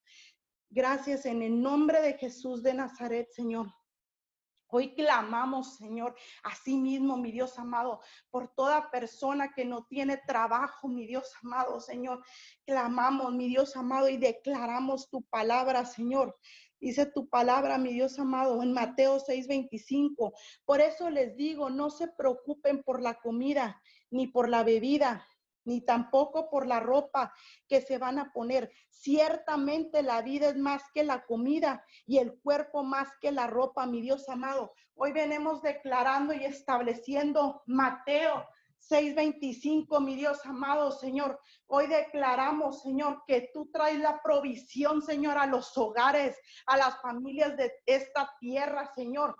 [0.70, 3.68] Gracias en el nombre de Jesús de Nazaret, Señor.
[4.70, 10.18] Hoy clamamos, Señor, a sí mismo, mi Dios amado, por toda persona que no tiene
[10.18, 12.22] trabajo, mi Dios amado, Señor.
[12.66, 16.38] Clamamos, mi Dios amado, y declaramos tu palabra, Señor.
[16.80, 20.34] Dice tu palabra, mi Dios amado, en Mateo 6:25.
[20.66, 25.26] Por eso les digo, no se preocupen por la comida ni por la bebida,
[25.66, 27.34] ni tampoco por la ropa
[27.68, 28.72] que se van a poner.
[28.90, 33.86] Ciertamente la vida es más que la comida y el cuerpo más que la ropa,
[33.86, 34.74] mi Dios amado.
[34.96, 38.46] Hoy venimos declarando y estableciendo Mateo
[38.90, 41.40] 6:25, mi Dios amado Señor.
[41.68, 47.58] Hoy declaramos, Señor, que tú traes la provisión, Señor, a los hogares, a las familias
[47.58, 49.36] de esta tierra, Señor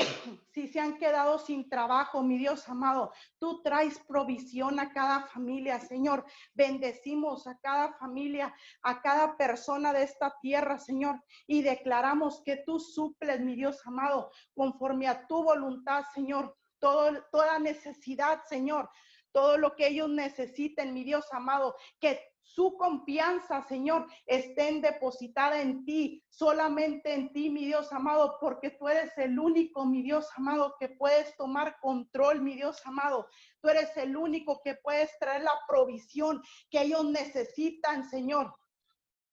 [0.52, 5.80] si se han quedado sin trabajo, mi Dios amado, tú traes provisión a cada familia,
[5.80, 6.24] Señor.
[6.54, 12.78] Bendecimos a cada familia, a cada persona de esta tierra, Señor, y declaramos que tú
[12.80, 16.56] suples, mi Dios amado, conforme a tu voluntad, Señor.
[16.80, 18.90] Todo, toda necesidad, Señor,
[19.32, 22.20] todo lo que ellos necesiten, mi Dios amado, que
[22.54, 28.88] su confianza, Señor, estén depositada en ti, solamente en ti, mi Dios amado, porque tú
[28.88, 33.28] eres el único, mi Dios amado, que puedes tomar control, mi Dios amado.
[33.60, 38.52] Tú eres el único que puedes traer la provisión que ellos necesitan, Señor.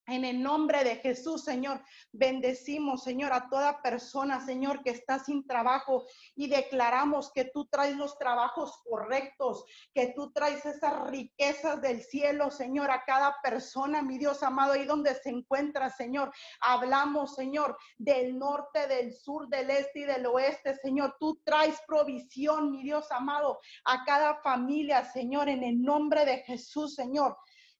[0.10, 1.82] En el nombre de Jesús, Señor,
[2.14, 7.98] bendecimos, Señor, a toda persona, Señor, que está sin trabajo y declaramos que tú traes
[7.98, 14.18] los trabajos correctos, que tú traes esas riquezas del cielo, Señor, a cada persona, mi
[14.18, 16.32] Dios amado, ahí donde se encuentra, Señor.
[16.62, 21.18] Hablamos, Señor, del norte, del sur, del este y del oeste, Señor.
[21.20, 26.96] Tú traes provisión, mi Dios amado, a cada familia, Señor, en el nombre de Jesús,
[26.96, 27.36] Señor.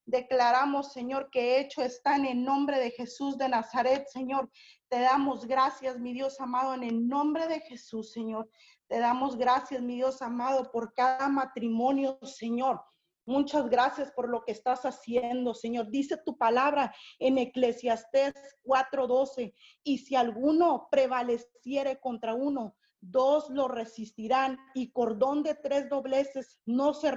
[0.08, 4.50] Declaramos, Señor, que hecho está en el nombre de Jesús de Nazaret, Señor.
[4.88, 8.50] Te damos gracias, mi Dios amado, en el nombre de Jesús, Señor.
[8.88, 12.82] Te damos gracias, mi Dios amado, por cada matrimonio, Señor.
[13.26, 15.90] Muchas gracias por lo que estás haciendo, Señor.
[15.92, 18.34] Dice tu palabra en Eclesiastés
[18.64, 19.54] 4:12,
[19.84, 26.94] y si alguno prevaleciere contra uno, dos lo resistirán y cordón de tres dobleces no
[26.94, 27.12] se,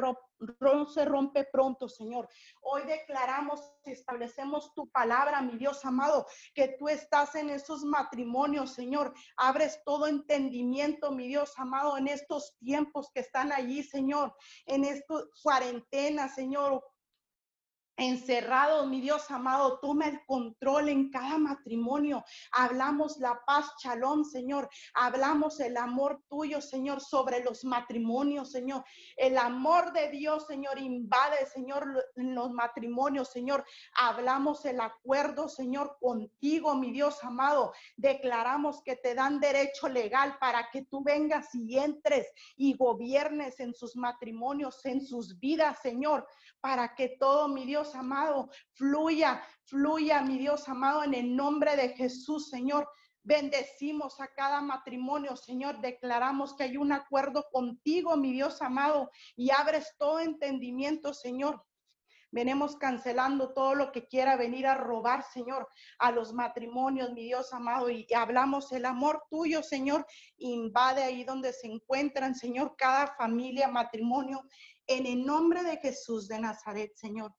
[0.88, 2.28] se rompe pronto, Señor.
[2.62, 8.72] Hoy declaramos y establecemos tu palabra, mi Dios amado, que tú estás en esos matrimonios,
[8.72, 9.12] Señor.
[9.36, 14.34] Abres todo entendimiento, mi Dios amado, en estos tiempos que están allí, Señor,
[14.66, 16.82] en esta cuarentena, Señor,
[18.00, 22.24] encerrados, mi Dios amado, toma el control en cada matrimonio.
[22.50, 24.68] Hablamos la paz, chalón, Señor.
[24.94, 28.84] Hablamos el amor tuyo, Señor, sobre los matrimonios, Señor.
[29.16, 31.86] El amor de Dios, Señor, invade, Señor,
[32.16, 33.64] los matrimonios, Señor.
[33.94, 37.72] Hablamos el acuerdo, Señor, contigo, mi Dios amado.
[37.96, 43.74] Declaramos que te dan derecho legal para que tú vengas y entres y gobiernes en
[43.74, 46.26] sus matrimonios, en sus vidas, Señor,
[46.62, 51.90] para que todo, mi Dios amado, fluya, fluya, mi Dios amado, en el nombre de
[51.90, 52.88] Jesús, Señor.
[53.22, 55.80] Bendecimos a cada matrimonio, Señor.
[55.80, 61.62] Declaramos que hay un acuerdo contigo, mi Dios amado, y abres todo entendimiento, Señor.
[62.32, 65.66] Venimos cancelando todo lo que quiera venir a robar, Señor,
[65.98, 70.06] a los matrimonios, mi Dios amado, y hablamos el amor tuyo, Señor,
[70.38, 74.44] invade ahí donde se encuentran, Señor, cada familia, matrimonio,
[74.86, 77.34] en el nombre de Jesús de Nazaret, Señor.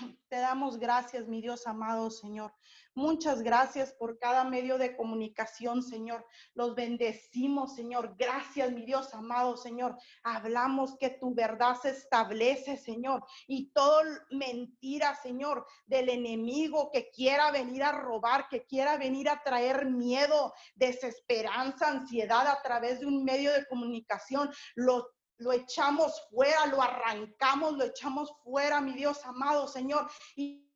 [0.28, 2.52] Te damos gracias, mi Dios amado Señor.
[2.94, 6.26] Muchas gracias por cada medio de comunicación, Señor.
[6.54, 8.16] Los bendecimos, Señor.
[8.18, 9.96] Gracias, mi Dios amado Señor.
[10.22, 13.24] Hablamos que tu verdad se establece, Señor.
[13.46, 19.42] Y todo mentira, Señor, del enemigo que quiera venir a robar, que quiera venir a
[19.42, 25.06] traer miedo, desesperanza, ansiedad a través de un medio de comunicación, lo
[25.40, 30.08] lo echamos fuera, lo arrancamos, lo echamos fuera, mi Dios amado Señor.
[30.36, 30.70] Y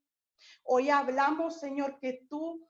[0.64, 2.68] hoy hablamos, Señor, que tú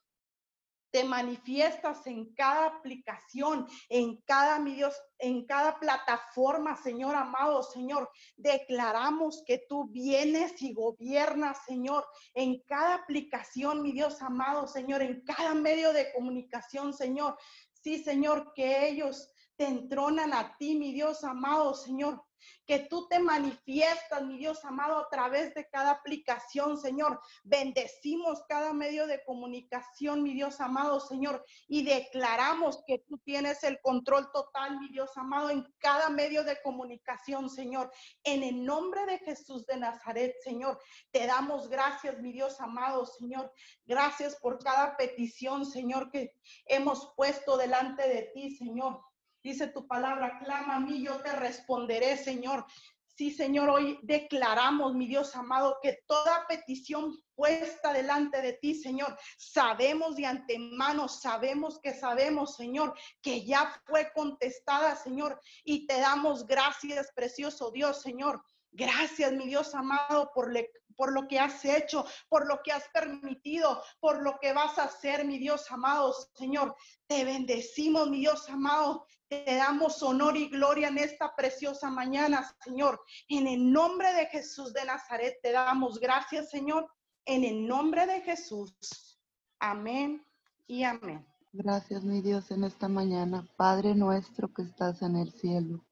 [0.95, 4.81] te manifiestas en cada aplicación, en cada, mi
[5.19, 8.09] en cada plataforma, Señor amado, Señor.
[8.37, 15.25] Declaramos que tú vienes y gobiernas, Señor, en cada aplicación, mi Dios amado, Señor, en
[15.25, 17.37] cada medio de comunicación, Señor.
[17.73, 22.25] Sí, Señor, que ellos te entronan a ti, mi Dios amado, Señor
[22.67, 27.21] que tú te manifiestas, mi Dios amado, a través de cada aplicación, Señor.
[27.43, 33.81] Bendecimos cada medio de comunicación, mi Dios amado, Señor, y declaramos que tú tienes el
[33.81, 37.91] control total, mi Dios amado, en cada medio de comunicación, Señor.
[38.23, 40.81] En el nombre de Jesús de Nazaret, Señor,
[41.11, 43.53] te damos gracias, mi Dios amado, Señor.
[43.85, 46.33] Gracias por cada petición, Señor, que
[46.67, 49.03] hemos puesto delante de ti, Señor.
[49.45, 52.65] Dice tu palabra, clama a mí, yo te responderé, Señor.
[53.05, 59.15] Sí, Señor, hoy declaramos, mi Dios amado, que toda petición puesta delante de ti, Señor,
[59.37, 66.47] sabemos de antemano, sabemos que sabemos, Señor, que ya fue contestada, Señor, y te damos
[66.47, 68.43] gracias, precioso Dios, Señor.
[68.73, 72.89] Gracias, mi Dios amado, por, le, por lo que has hecho, por lo que has
[72.89, 76.75] permitido, por lo que vas a hacer, mi Dios amado, Señor.
[77.07, 79.07] Te bendecimos, mi Dios amado.
[79.29, 83.01] Te damos honor y gloria en esta preciosa mañana, Señor.
[83.29, 86.89] En el nombre de Jesús de Nazaret te damos gracias, Señor.
[87.25, 89.19] En el nombre de Jesús.
[89.59, 90.25] Amén
[90.67, 91.27] y amén.
[91.53, 93.49] Gracias, mi Dios, en esta mañana.
[93.57, 95.85] Padre nuestro que estás en el cielo,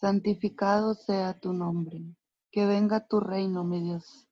[0.00, 2.00] santificado sea tu nombre.
[2.52, 4.28] Que venga tu reino, mi Dios.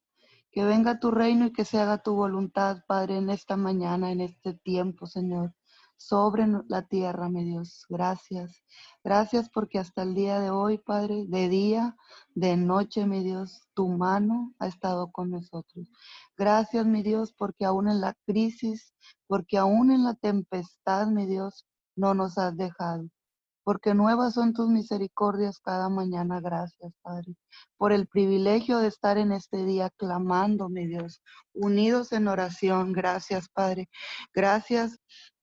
[0.53, 4.21] Que venga tu reino y que se haga tu voluntad, Padre, en esta mañana, en
[4.21, 5.55] este tiempo, Señor,
[5.97, 7.85] sobre la tierra, mi Dios.
[7.89, 8.63] Gracias.
[9.05, 11.97] Gracias porque hasta el día de hoy, Padre, de día,
[12.35, 15.89] de noche, mi Dios, tu mano ha estado con nosotros.
[16.37, 18.95] Gracias, mi Dios, porque aún en la crisis,
[19.27, 23.09] porque aún en la tempestad, mi Dios, no nos has dejado
[23.71, 26.41] porque nuevas son tus misericordias cada mañana.
[26.41, 27.37] Gracias, Padre,
[27.77, 32.93] por el privilegio de estar en este día clamando, mi Dios, unidos en oración.
[32.93, 33.89] Gracias, Padre.
[34.35, 34.99] Gracias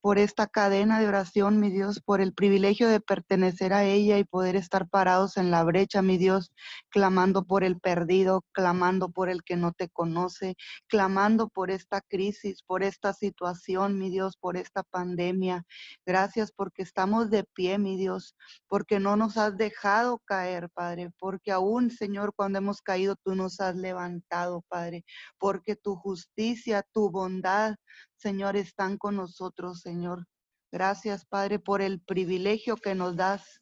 [0.08, 4.24] por esta cadena de oración, mi Dios, por el privilegio de pertenecer a ella y
[4.24, 6.53] poder estar parados en la brecha, mi Dios,
[6.88, 10.55] clamando por el perdido, clamando por el que no te conoce,
[10.88, 15.66] clamando por esta crisis, por esta situación, mi Dios, por esta pandemia.
[16.05, 18.34] Gracias porque estamos de pie, mi Dios,
[18.70, 23.60] porque no nos has dejado caer, Padre, porque aún, Señor, cuando hemos caído, tú nos
[23.60, 25.03] has levantado, Padre,
[25.38, 27.76] porque tu justicia, tu bondad,
[28.18, 30.26] Señor, están con nosotros, Señor.
[30.72, 33.61] Gracias, Padre, por el privilegio que nos das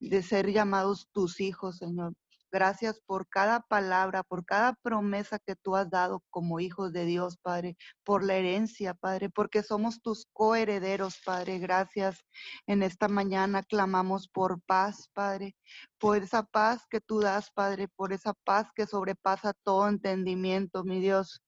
[0.00, 2.14] de ser llamados tus hijos, Señor.
[2.50, 7.36] Gracias por cada palabra, por cada promesa que tú has dado como hijos de Dios,
[7.36, 11.58] Padre, por la herencia, Padre, porque somos tus coherederos, Padre.
[11.58, 12.24] Gracias.
[12.66, 15.56] En esta mañana clamamos por paz, Padre,
[15.98, 21.00] por esa paz que tú das, Padre, por esa paz que sobrepasa todo entendimiento, mi
[21.00, 21.42] Dios.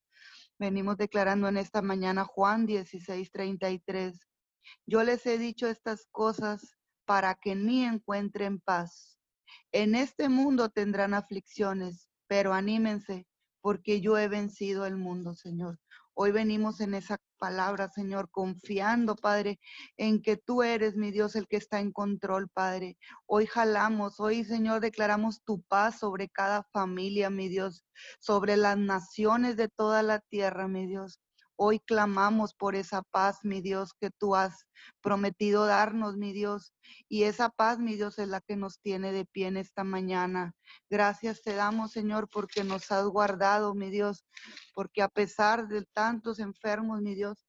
[0.61, 4.21] Venimos declarando en esta mañana Juan 16, 33.
[4.85, 9.19] Yo les he dicho estas cosas para que en mí encuentren paz.
[9.73, 13.27] En este mundo tendrán aflicciones, pero anímense,
[13.63, 15.79] porque yo he vencido el mundo, Señor.
[16.15, 19.59] Hoy venimos en esa palabra, Señor, confiando, Padre,
[19.97, 22.97] en que tú eres, mi Dios, el que está en control, Padre.
[23.27, 27.85] Hoy jalamos, hoy, Señor, declaramos tu paz sobre cada familia, mi Dios,
[28.19, 31.19] sobre las naciones de toda la tierra, mi Dios.
[31.63, 34.65] Hoy clamamos por esa paz, mi Dios, que tú has
[35.03, 36.73] prometido darnos, mi Dios.
[37.07, 40.55] Y esa paz, mi Dios, es la que nos tiene de pie en esta mañana.
[40.89, 44.25] Gracias te damos, Señor, porque nos has guardado, mi Dios,
[44.73, 47.47] porque a pesar de tantos enfermos, mi Dios,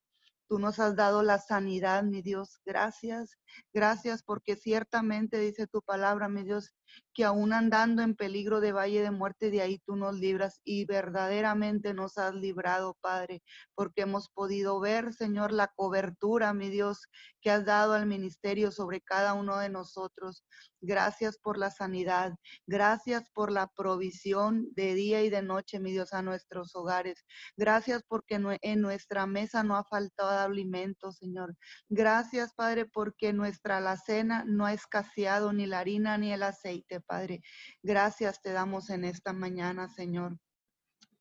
[0.52, 2.60] Tú nos has dado la sanidad, mi Dios.
[2.66, 3.38] Gracias,
[3.74, 6.74] gracias porque ciertamente dice tu palabra, mi Dios,
[7.14, 10.86] que aún andando en peligro de valle de muerte, de ahí tú nos libras y
[10.86, 13.42] verdaderamente nos has librado, Padre,
[13.76, 17.08] porque hemos podido ver, Señor, la cobertura, mi Dios,
[17.42, 20.46] que has dado al ministerio sobre cada uno de nosotros.
[20.80, 22.34] Gracias por la sanidad,
[22.66, 27.24] gracias por la provisión de día y de noche, mi Dios, a nuestros hogares.
[27.56, 31.56] Gracias porque en nuestra mesa no ha faltado alimento, Señor.
[31.90, 37.42] Gracias, Padre, porque nuestra alacena no ha escaseado ni la harina ni el aceite, Padre.
[37.82, 40.38] Gracias te damos en esta mañana, Señor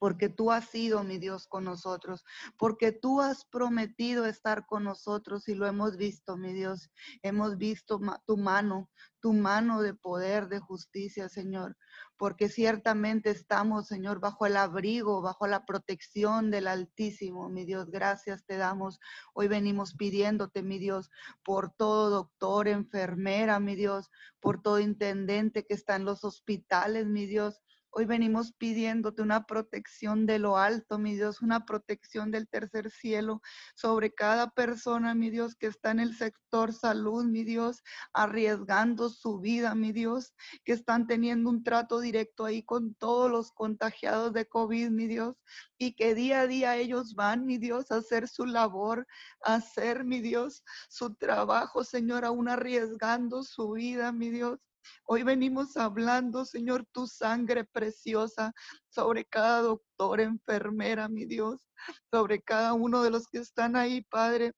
[0.00, 2.24] porque tú has sido, mi Dios, con nosotros,
[2.56, 6.90] porque tú has prometido estar con nosotros y lo hemos visto, mi Dios.
[7.22, 8.88] Hemos visto tu mano,
[9.20, 11.76] tu mano de poder, de justicia, Señor,
[12.16, 17.90] porque ciertamente estamos, Señor, bajo el abrigo, bajo la protección del Altísimo, mi Dios.
[17.90, 19.00] Gracias te damos.
[19.34, 21.10] Hoy venimos pidiéndote, mi Dios,
[21.44, 27.26] por todo doctor, enfermera, mi Dios, por todo intendente que está en los hospitales, mi
[27.26, 27.60] Dios
[27.92, 33.42] Hoy venimos pidiéndote una protección de lo alto, mi Dios, una protección del tercer cielo
[33.74, 37.82] sobre cada persona, mi Dios, que está en el sector salud, mi Dios,
[38.12, 40.34] arriesgando su vida, mi Dios,
[40.64, 45.34] que están teniendo un trato directo ahí con todos los contagiados de COVID, mi Dios,
[45.76, 49.04] y que día a día ellos van, mi Dios, a hacer su labor,
[49.42, 54.60] a hacer, mi Dios, su trabajo, Señor, aún arriesgando su vida, mi Dios.
[55.04, 58.52] Hoy venimos hablando, Señor, tu sangre preciosa
[58.88, 61.68] sobre cada doctor, enfermera, mi Dios,
[62.10, 64.52] sobre cada uno de los que están ahí, Padre,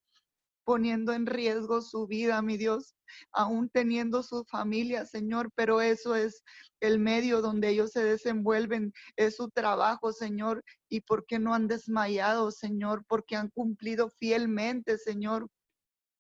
[0.65, 2.95] poniendo en riesgo su vida, mi Dios,
[3.33, 6.43] aún teniendo su familia, Señor, pero eso es
[6.81, 12.51] el medio donde ellos se desenvuelven, es su trabajo, Señor, y porque no han desmayado,
[12.51, 15.49] Señor, porque han cumplido fielmente, Señor,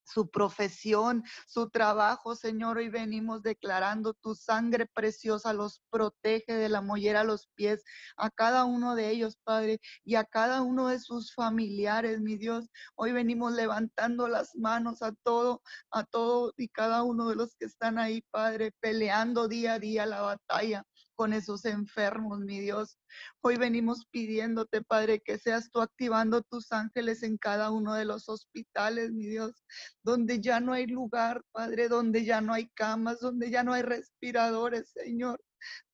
[0.04, 2.78] su profesión, su trabajo, Señor.
[2.78, 7.82] Hoy venimos declarando tu sangre preciosa los protege de la mollera a los pies,
[8.16, 12.68] a cada uno de ellos, Padre, y a cada uno de sus familiares, mi Dios.
[12.94, 17.66] Hoy venimos levantando las manos a todo, a todo y cada uno de los que
[17.66, 20.84] están ahí, Padre, peleando día a día la batalla
[21.14, 22.98] con esos enfermos, mi Dios.
[23.40, 28.28] Hoy venimos pidiéndote, Padre, que seas tú activando tus ángeles en cada uno de los
[28.28, 29.64] hospitales, mi Dios,
[30.02, 33.82] donde ya no hay lugar, Padre, donde ya no hay camas, donde ya no hay
[33.82, 35.42] respiradores, Señor.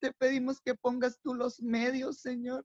[0.01, 2.65] Te pedimos que pongas tú los medios, Señor,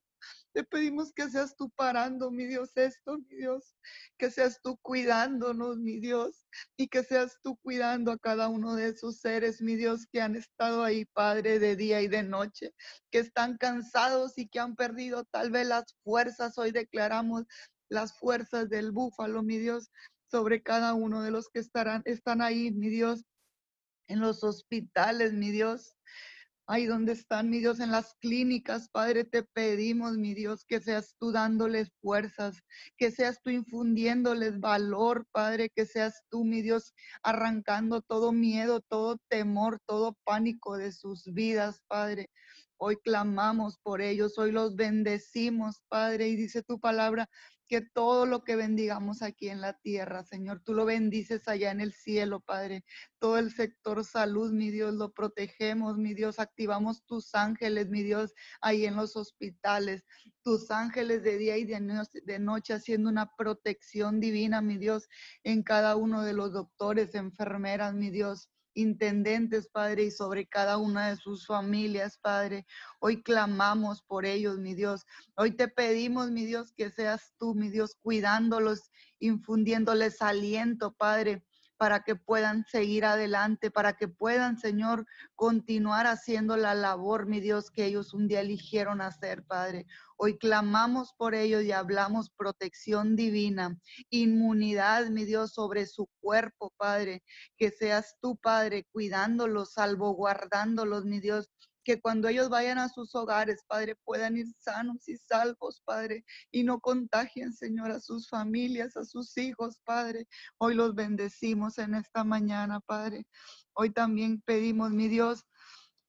[0.53, 3.76] te pedimos que seas tú parando, mi Dios, esto, mi Dios,
[4.17, 6.45] que seas tú cuidándonos, mi Dios,
[6.78, 10.36] y que seas tú cuidando a cada uno de esos seres, mi Dios, que han
[10.36, 12.74] estado ahí, Padre, de día y de noche,
[13.11, 16.57] que están cansados y que han perdido tal vez las fuerzas.
[16.57, 17.45] Hoy declaramos
[17.89, 19.89] las fuerzas del búfalo, mi Dios,
[20.30, 23.24] sobre cada uno de los que estarán, están ahí, mi Dios,
[24.07, 25.95] en los hospitales, mi Dios,
[26.66, 31.14] Ahí donde están, mi Dios, en las clínicas, Padre, te pedimos, mi Dios, que seas
[31.20, 32.61] tú dándoles fuerzas,
[32.97, 39.18] que seas tú infundiéndoles valor, Padre, que seas tú, mi Dios, arrancando todo miedo, todo
[39.30, 42.30] temor, todo pánico de sus vidas, Padre.
[42.78, 47.30] Hoy clamamos por ellos, hoy los bendecimos, Padre, y dice tu palabra
[47.74, 51.82] que todo lo que bendigamos aquí en la tierra, Señor, tú lo bendices allá en
[51.82, 52.86] el cielo, Padre.
[53.17, 58.32] Todo el sector salud, mi Dios, lo protegemos, mi Dios, activamos tus ángeles, mi Dios,
[58.61, 60.03] ahí en los hospitales,
[60.43, 61.82] tus ángeles de día y de,
[62.24, 65.09] de noche haciendo una protección divina, mi Dios,
[65.43, 71.09] en cada uno de los doctores, enfermeras, mi Dios intendentes, Padre, y sobre cada una
[71.09, 72.65] de sus familias, Padre.
[72.99, 75.05] Hoy clamamos por ellos, mi Dios.
[75.36, 81.43] Hoy te pedimos, mi Dios, que seas tú, mi Dios, cuidándolos, infundiéndoles aliento, Padre
[81.78, 85.05] para que puedan seguir adelante, para que puedan, Señor,
[85.36, 89.86] continuar haciendo la labor, mi Dios, que ellos un día eligieron hacer, Padre.
[90.17, 93.78] Hoy clamamos por ellos y hablamos protección divina,
[94.09, 97.24] inmunidad, mi Dios, sobre su cuerpo, Padre.
[97.57, 101.49] Que seas tú, Padre, cuidándolos, salvaguardándolos, mi Dios,
[101.84, 106.63] que cuando ellos vayan a sus hogares, Padre, puedan ir sanos y salvos, Padre, y
[106.63, 110.27] no contagien, Señor, a sus familias, a sus hijos, Padre.
[110.57, 113.25] Hoy los bendecimos en esta mañana, Padre.
[113.73, 115.45] Hoy también pedimos, mi Dios,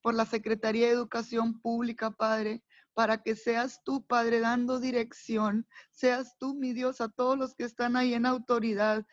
[0.03, 2.63] por la Secretaría de Educación Pública, Padre,
[2.95, 7.65] para que seas tú, Padre, dando dirección, seas tú, mi Dios, a todos los que
[7.65, 9.05] están ahí en autoridad,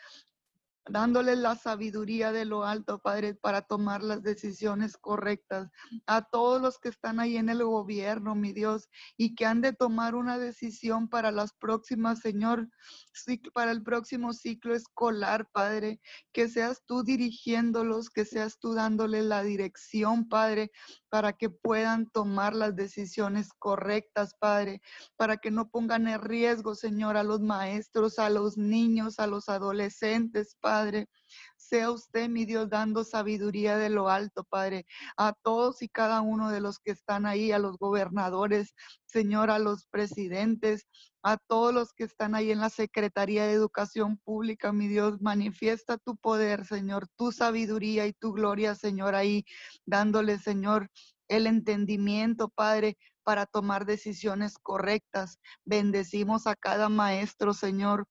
[0.89, 5.69] dándoles la sabiduría de lo alto, Padre, para tomar las decisiones correctas.
[6.07, 9.73] A todos los que están ahí en el gobierno, mi Dios, y que han de
[9.73, 12.67] tomar una decisión para las próximas, Señor,
[13.53, 16.01] para el próximo ciclo escolar, Padre,
[16.33, 20.71] que seas tú dirigiéndolos, que seas tú dándoles la dirección, Padre,
[21.09, 24.81] para que puedan tomar las decisiones correctas, Padre,
[25.17, 29.49] para que no pongan en riesgo, Señor, a los maestros, a los niños, a los
[29.49, 30.70] adolescentes, Padre.
[31.57, 34.85] Sea usted, mi Dios, dando sabiduría de lo alto, Padre,
[35.17, 38.73] a todos y cada uno de los que están ahí, a los gobernadores,
[39.05, 40.87] Señor, a los presidentes,
[41.23, 45.97] a todos los que están ahí en la Secretaría de Educación Pública, mi Dios, manifiesta
[45.97, 49.45] tu poder, Señor, tu sabiduría y tu gloria, Señor, ahí
[49.85, 50.89] dándole, Señor,
[51.27, 55.39] el entendimiento, Padre, para tomar decisiones correctas.
[55.63, 58.07] Bendecimos a cada maestro, Señor,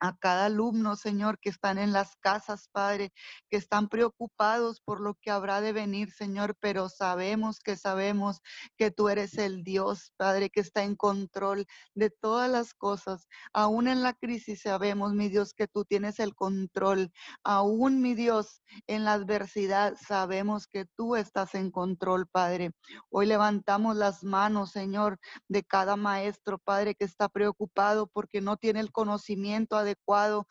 [0.00, 3.12] a cada alumno, Señor, que están en las casas, Padre,
[3.50, 8.40] que están preocupados por lo que habrá de venir, Señor, pero sabemos que sabemos
[8.76, 13.28] que tú eres el Dios, Padre, que está en control de todas las cosas.
[13.52, 17.12] Aún en la crisis sabemos, mi Dios, que tú tienes el control.
[17.42, 22.72] Aún, mi Dios, en la adversidad sabemos que tú estás en control, Padre.
[23.10, 25.18] Hoy levantamos las manos, Señor,
[25.48, 30.46] de cada maestro, Padre, que está preocupado porque no tiene el conocimiento adecuado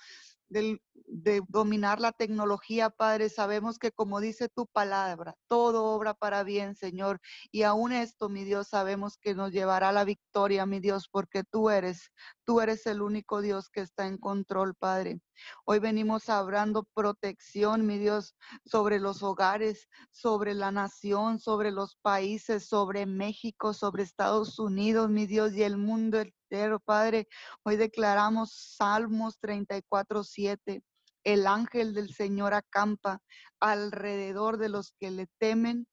[0.93, 3.29] de dominar la tecnología, Padre.
[3.29, 7.19] Sabemos que como dice tu palabra, todo obra para bien, Señor.
[7.51, 11.43] Y aún esto, mi Dios, sabemos que nos llevará a la victoria, mi Dios, porque
[11.43, 12.11] tú eres,
[12.45, 15.21] tú eres el único Dios que está en control, Padre.
[15.65, 18.35] Hoy venimos hablando protección, mi Dios,
[18.65, 25.25] sobre los hogares, sobre la nación, sobre los países, sobre México, sobre Estados Unidos, mi
[25.25, 27.27] Dios, y el mundo entero, Padre.
[27.63, 30.82] Hoy declaramos Salmos 34, 7.
[31.23, 33.21] El ángel del Señor acampa
[33.59, 35.87] alrededor de los que le temen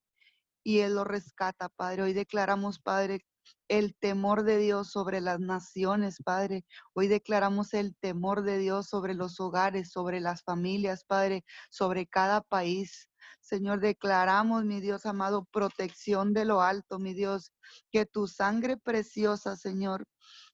[0.64, 2.02] y Él lo rescata, Padre.
[2.02, 3.24] Hoy declaramos, Padre,
[3.68, 6.64] el temor de Dios sobre las naciones, Padre.
[6.92, 12.40] Hoy declaramos el temor de Dios sobre los hogares, sobre las familias, Padre, sobre cada
[12.40, 13.08] país.
[13.40, 17.52] Señor, declaramos, mi Dios amado, protección de lo alto, mi Dios,
[17.90, 20.04] que tu sangre preciosa, Señor,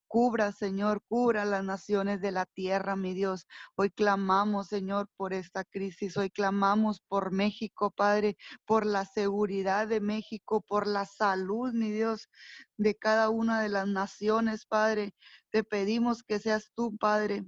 [0.08, 3.46] Cubra, Señor, cubra las naciones de la tierra, mi Dios.
[3.74, 6.16] Hoy clamamos, Señor, por esta crisis.
[6.16, 12.28] Hoy clamamos por México, Padre, por la seguridad de México, por la salud, mi Dios,
[12.76, 15.14] de cada una de las naciones, Padre.
[15.50, 17.44] Te pedimos que seas tú, Padre,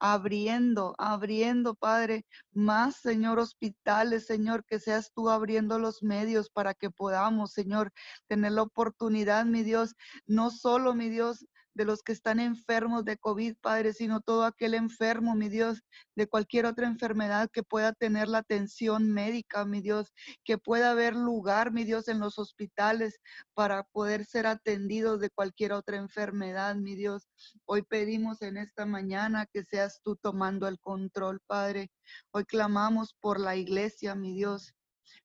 [0.00, 6.90] abriendo, abriendo, Padre, más, Señor, hospitales, Señor, que seas tú abriendo los medios para que
[6.90, 7.92] podamos, Señor,
[8.28, 9.94] tener la oportunidad, mi Dios,
[10.26, 11.46] no solo, mi Dios,
[11.78, 15.80] de los que están enfermos de COVID, Padre, sino todo aquel enfermo, mi Dios,
[16.16, 20.12] de cualquier otra enfermedad que pueda tener la atención médica, mi Dios,
[20.44, 23.20] que pueda haber lugar, mi Dios, en los hospitales
[23.54, 27.28] para poder ser atendidos de cualquier otra enfermedad, mi Dios.
[27.64, 31.92] Hoy pedimos en esta mañana que seas tú tomando el control, Padre.
[32.32, 34.74] Hoy clamamos por la iglesia, mi Dios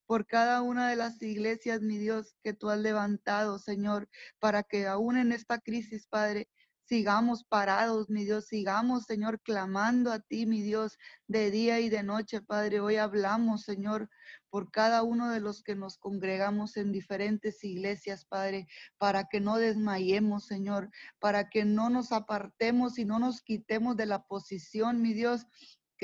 [0.05, 4.09] por cada una de las iglesias, mi Dios, que tú has levantado, Señor,
[4.39, 6.49] para que aún en esta crisis, Padre,
[6.85, 12.03] sigamos parados, mi Dios, sigamos, Señor, clamando a ti, mi Dios, de día y de
[12.03, 12.81] noche, Padre.
[12.81, 14.09] Hoy hablamos, Señor,
[14.49, 18.67] por cada uno de los que nos congregamos en diferentes iglesias, Padre,
[18.97, 24.05] para que no desmayemos, Señor, para que no nos apartemos y no nos quitemos de
[24.05, 25.47] la posición, mi Dios,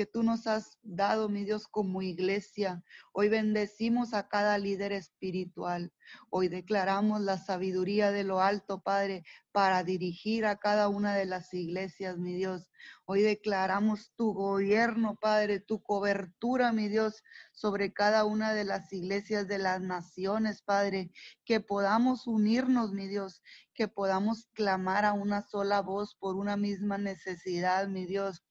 [0.00, 2.82] que tú nos has dado, mi Dios, como iglesia.
[3.12, 5.92] Hoy bendecimos a cada líder espiritual.
[6.30, 11.52] Hoy declaramos la sabiduría de lo alto, Padre, para dirigir a cada una de las
[11.52, 12.70] iglesias, mi Dios.
[13.04, 17.22] Hoy declaramos tu gobierno, Padre, tu cobertura, mi Dios,
[17.52, 21.10] sobre cada una de las iglesias de las naciones, Padre.
[21.44, 23.42] Que podamos unirnos, mi Dios,
[23.74, 28.42] que podamos clamar a una sola voz por una misma necesidad, mi Dios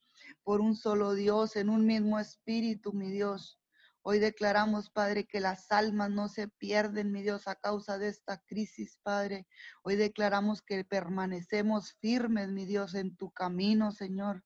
[0.43, 3.59] por un solo Dios, en un mismo espíritu, mi Dios.
[4.01, 8.41] Hoy declaramos, Padre, que las almas no se pierden, mi Dios, a causa de esta
[8.45, 9.47] crisis, Padre.
[9.83, 14.43] Hoy declaramos que permanecemos firmes, mi Dios, en tu camino, Señor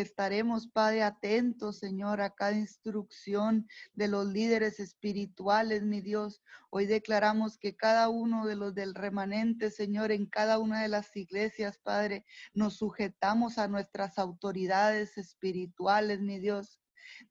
[0.00, 6.42] estaremos, Padre, atentos, Señor, a cada instrucción de los líderes espirituales, mi Dios.
[6.70, 11.16] Hoy declaramos que cada uno de los del remanente, Señor, en cada una de las
[11.16, 12.24] iglesias, Padre,
[12.54, 16.80] nos sujetamos a nuestras autoridades espirituales, mi Dios.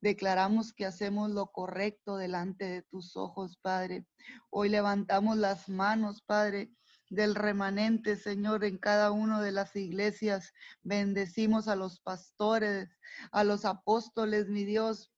[0.00, 4.06] Declaramos que hacemos lo correcto delante de tus ojos, Padre.
[4.50, 6.70] Hoy levantamos las manos, Padre,
[7.10, 10.52] del remanente, Señor, en cada una de las iglesias.
[10.82, 12.88] Bendecimos a los pastores,
[13.32, 15.12] a los apóstoles, mi Dios,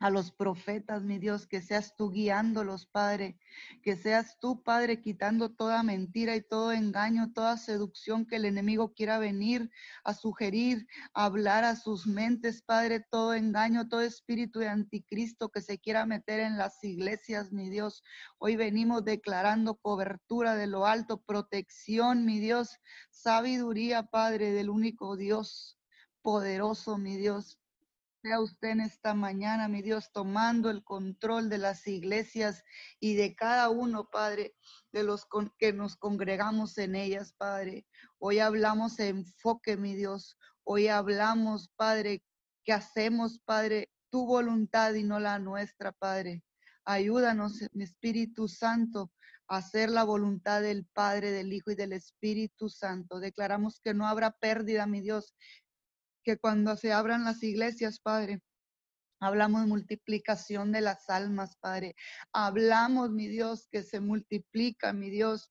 [0.00, 3.38] a los profetas, mi Dios, que seas tú guiándolos, Padre,
[3.82, 8.94] que seas tú, Padre, quitando toda mentira y todo engaño, toda seducción que el enemigo
[8.94, 9.70] quiera venir
[10.04, 15.62] a sugerir, a hablar a sus mentes, Padre, todo engaño, todo espíritu de anticristo que
[15.62, 18.04] se quiera meter en las iglesias, mi Dios.
[18.38, 22.78] Hoy venimos declarando cobertura de lo alto, protección, mi Dios,
[23.10, 25.76] sabiduría, Padre, del único Dios
[26.22, 27.58] poderoso, mi Dios.
[28.22, 32.64] Sea usted en esta mañana, mi Dios, tomando el control de las iglesias
[32.98, 34.56] y de cada uno, Padre,
[34.90, 35.24] de los
[35.56, 37.86] que nos congregamos en ellas, Padre.
[38.18, 40.36] Hoy hablamos enfoque, mi Dios.
[40.64, 42.24] Hoy hablamos, Padre,
[42.64, 46.42] que hacemos, Padre, tu voluntad y no la nuestra, Padre.
[46.84, 49.12] Ayúdanos, mi Espíritu Santo,
[49.46, 53.20] a hacer la voluntad del Padre, del Hijo y del Espíritu Santo.
[53.20, 55.36] Declaramos que no habrá pérdida, mi Dios,
[56.28, 58.42] que cuando se abran las iglesias, Padre,
[59.18, 61.96] Hablamos multiplicación de las almas, Padre.
[62.32, 65.50] Hablamos, mi Dios, que se multiplica, mi Dios,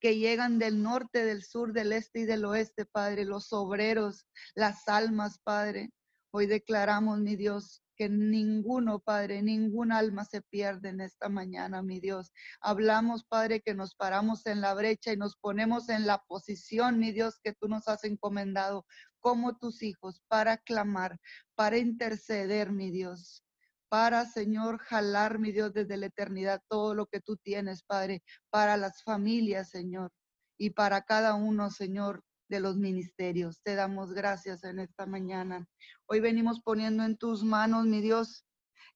[0.00, 4.88] que llegan del norte, del sur, del este y del oeste, Padre, los obreros, las
[4.88, 5.90] almas, Padre.
[6.30, 11.98] Hoy declaramos, mi Dios, que ninguno, Padre, ningún alma se pierde en esta mañana, mi
[11.98, 12.32] Dios.
[12.60, 17.10] Hablamos, Padre, que nos paramos en la brecha y nos ponemos en la posición, mi
[17.10, 18.86] Dios, que tú nos has encomendado
[19.20, 21.18] como tus hijos para clamar,
[21.54, 23.44] para interceder, mi Dios.
[23.88, 28.76] Para, Señor, jalar, mi Dios, desde la eternidad todo lo que tú tienes, Padre, para
[28.76, 30.10] las familias, Señor,
[30.58, 33.60] y para cada uno, Señor, de los ministerios.
[33.62, 35.66] Te damos gracias en esta mañana.
[36.06, 38.44] Hoy venimos poniendo en tus manos, mi Dios,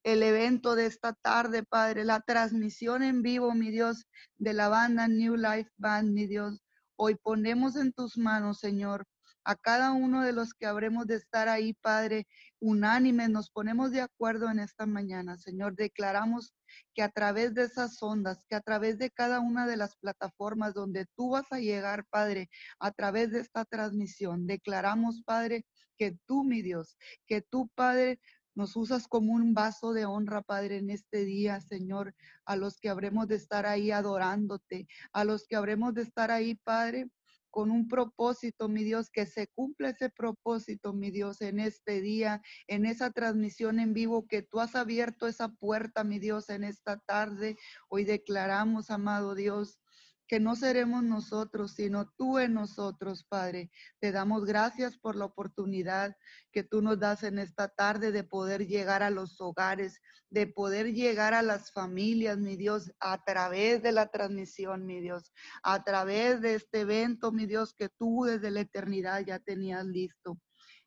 [0.04, 4.06] el evento de esta tarde, Padre, la transmisión en vivo, mi Dios,
[4.36, 6.62] de la banda New Life Band, mi Dios.
[6.96, 9.04] Hoy ponemos en tus manos, Señor,
[9.44, 12.26] a cada uno de los que habremos de estar ahí, Padre,
[12.60, 15.74] unánimes, nos ponemos de acuerdo en esta mañana, Señor.
[15.74, 16.54] Declaramos
[16.94, 20.74] que a través de esas ondas, que a través de cada una de las plataformas
[20.74, 25.64] donde tú vas a llegar, Padre, a través de esta transmisión, declaramos, Padre,
[25.98, 28.20] que tú, mi Dios, que tú, Padre,
[28.54, 32.14] nos usas como un vaso de honra, Padre, en este día, Señor,
[32.44, 36.54] a los que habremos de estar ahí adorándote, a los que habremos de estar ahí,
[36.56, 37.08] Padre,
[37.52, 42.40] con un propósito, mi Dios, que se cumpla ese propósito, mi Dios, en este día,
[42.66, 46.98] en esa transmisión en vivo, que tú has abierto esa puerta, mi Dios, en esta
[46.98, 47.56] tarde.
[47.90, 49.81] Hoy declaramos, amado Dios,
[50.26, 53.70] que no seremos nosotros, sino tú en nosotros, Padre.
[54.00, 56.16] Te damos gracias por la oportunidad
[56.52, 60.00] que tú nos das en esta tarde de poder llegar a los hogares,
[60.30, 65.32] de poder llegar a las familias, mi Dios, a través de la transmisión, mi Dios,
[65.62, 70.38] a través de este evento, mi Dios, que tú desde la eternidad ya tenías listo.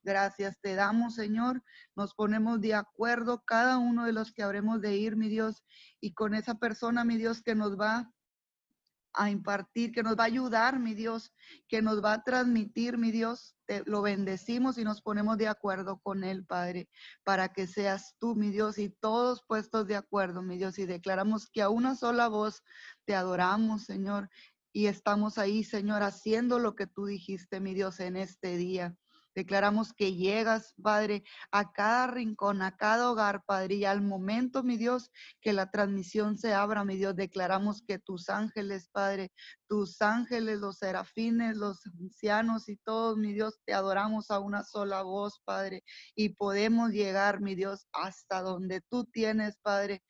[0.06, 1.64] Gracias te damos, Señor.
[1.96, 5.64] Nos ponemos de acuerdo cada uno de los que habremos de ir, mi Dios,
[6.00, 8.14] y con esa persona, mi Dios, que nos va
[9.18, 11.34] a impartir, que nos va a ayudar, mi Dios,
[11.68, 13.55] que nos va a transmitir, mi Dios.
[13.66, 16.89] Te lo bendecimos y nos ponemos de acuerdo con Él, Padre,
[17.24, 21.47] para que seas tú, mi Dios, y todos puestos de acuerdo, mi Dios, y declaramos
[21.47, 22.61] que a una sola voz
[23.05, 24.30] te adoramos, Señor,
[24.72, 28.95] y estamos ahí, Señor, haciendo lo que tú dijiste, mi Dios, en este día.
[29.36, 34.78] Declaramos que llegas, Padre, a cada rincón, a cada hogar, Padre, y al momento, mi
[34.78, 35.12] Dios,
[35.42, 39.34] que la transmisión se abra, mi Dios, declaramos que tus ángeles, Padre,
[39.68, 45.02] tus ángeles, los serafines, los ancianos y todos, mi Dios, te adoramos a una sola
[45.02, 45.84] voz, Padre,
[46.16, 50.02] y podemos llegar, mi Dios, hasta donde tú tienes, Padre,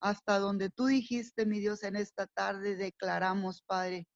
[0.00, 4.06] hasta donde tú dijiste, mi Dios, en esta tarde declaramos, Padre,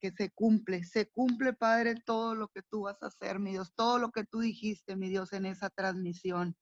[0.00, 3.72] que se cumple, se cumple, Padre, todo lo que tú vas a hacer, mi Dios,
[3.74, 6.56] todo lo que tú dijiste, mi Dios, en esa transmisión.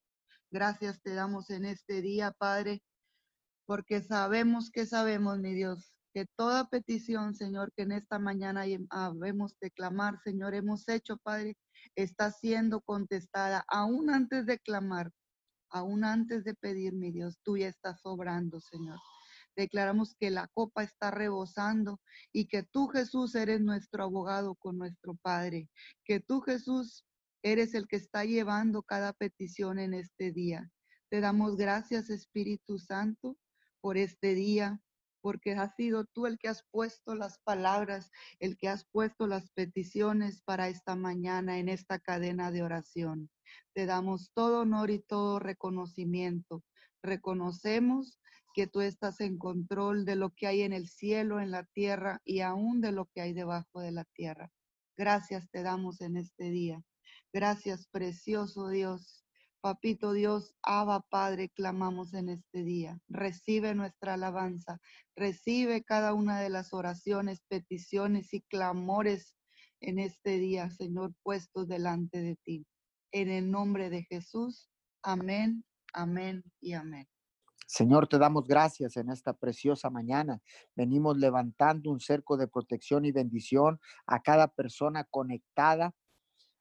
[0.51, 2.83] Gracias te damos en este día, Padre,
[3.67, 9.55] porque sabemos que sabemos, mi Dios, que toda petición, Señor, que en esta mañana habemos
[9.61, 11.57] de clamar, Señor, hemos hecho, Padre,
[11.95, 15.13] está siendo contestada, aún antes de clamar,
[15.71, 18.99] aún antes de pedir, mi Dios, tú ya estás obrando, Señor.
[19.59, 22.01] Declaramos que la copa está rebosando
[22.33, 25.69] y que tú, Jesús, eres nuestro abogado con nuestro Padre.
[26.05, 27.05] Que tú, Jesús,
[27.43, 30.71] eres el que está llevando cada petición en este día.
[31.11, 33.37] Te damos gracias, Espíritu Santo,
[33.81, 34.81] por este día,
[35.21, 39.51] porque has sido tú el que has puesto las palabras, el que has puesto las
[39.51, 43.29] peticiones para esta mañana en esta cadena de oración.
[43.75, 46.63] Te damos todo honor y todo reconocimiento.
[47.03, 48.21] Reconocemos
[48.59, 52.21] que tú estás en control de lo que hay en el cielo, en la tierra
[52.25, 54.51] y aún de lo que hay debajo de la tierra.
[54.97, 56.83] Gracias te damos en este día.
[57.33, 59.25] Gracias, precioso Dios.
[59.61, 62.99] Papito Dios, Abba Padre, clamamos en este día.
[63.07, 64.81] Recibe nuestra alabanza,
[65.15, 69.37] recibe cada una de las oraciones, peticiones y clamores
[69.81, 72.67] en este día, Señor, puestos delante de ti.
[73.13, 74.69] En el nombre de Jesús,
[75.05, 77.07] amén, amén y amén.
[77.69, 80.41] Señor, te damos gracias en esta preciosa mañana.
[80.75, 85.95] Venimos levantando un cerco de protección y bendición a cada persona conectada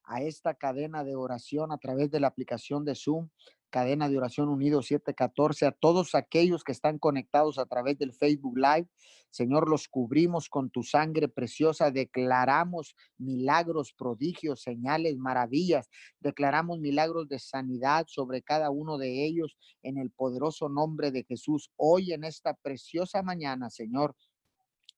[0.03, 3.29] a esta cadena de oración a través de la aplicación de Zoom,
[3.70, 8.57] cadena de oración unido 714, a todos aquellos que están conectados a través del Facebook
[8.57, 8.88] Live.
[9.30, 15.89] Señor, los cubrimos con tu sangre preciosa, declaramos milagros, prodigios, señales, maravillas,
[16.20, 21.72] declaramos milagros de sanidad sobre cada uno de ellos en el poderoso nombre de Jesús.
[21.76, 24.15] Hoy en esta preciosa mañana, Señor,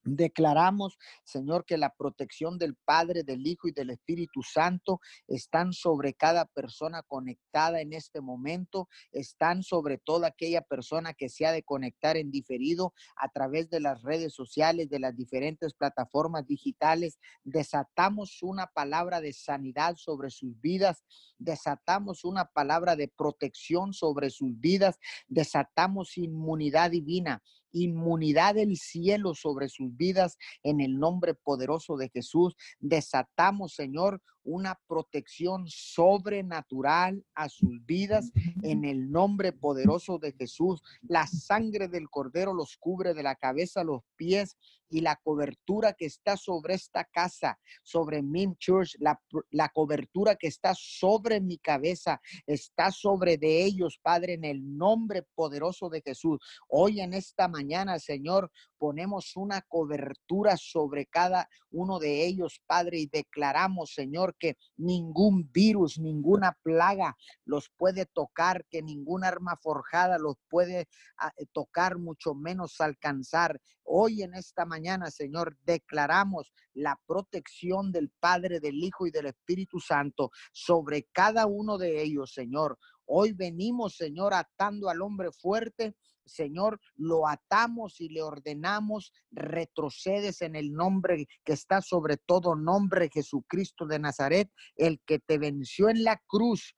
[0.02, 6.14] Declaramos, Señor, que la protección del Padre, del Hijo y del Espíritu Santo están sobre
[6.14, 11.62] cada persona conectada en este momento, están sobre toda aquella persona que se ha de
[11.62, 17.18] conectar en diferido a través de las redes sociales, de las diferentes plataformas digitales.
[17.44, 21.04] Desatamos una palabra de sanidad sobre sus vidas,
[21.38, 24.98] desatamos una palabra de protección sobre sus vidas,
[25.28, 27.42] desatamos inmunidad divina
[27.72, 32.54] inmunidad del cielo sobre sus vidas en el nombre poderoso de Jesús.
[32.78, 38.32] Desatamos, Señor, una protección sobrenatural a sus vidas
[38.62, 40.82] en el nombre poderoso de Jesús.
[41.02, 44.56] La sangre del cordero los cubre de la cabeza a los pies
[44.90, 49.20] y la cobertura que está sobre esta casa, sobre Min Church, la,
[49.50, 55.22] la, cobertura que está sobre mi cabeza, está sobre de ellos, Padre, en el nombre
[55.34, 56.40] poderoso de Jesús.
[56.68, 58.50] Hoy en esta mañana, Señor,
[58.80, 65.98] ponemos una cobertura sobre cada uno de ellos, Padre, y declaramos, Señor, que ningún virus,
[65.98, 67.14] ninguna plaga
[67.44, 73.60] los puede tocar, que ninguna arma forjada los puede ah, eh, tocar, mucho menos alcanzar.
[73.84, 79.78] Hoy en esta mañana, Señor, declaramos la protección del Padre, del Hijo y del Espíritu
[79.78, 82.78] Santo sobre cada uno de ellos, Señor.
[83.04, 85.96] Hoy venimos, Señor, atando al hombre fuerte
[86.30, 93.10] Señor, lo atamos y le ordenamos, retrocedes en el nombre que está sobre todo nombre,
[93.12, 96.76] Jesucristo de Nazaret, el que te venció en la cruz,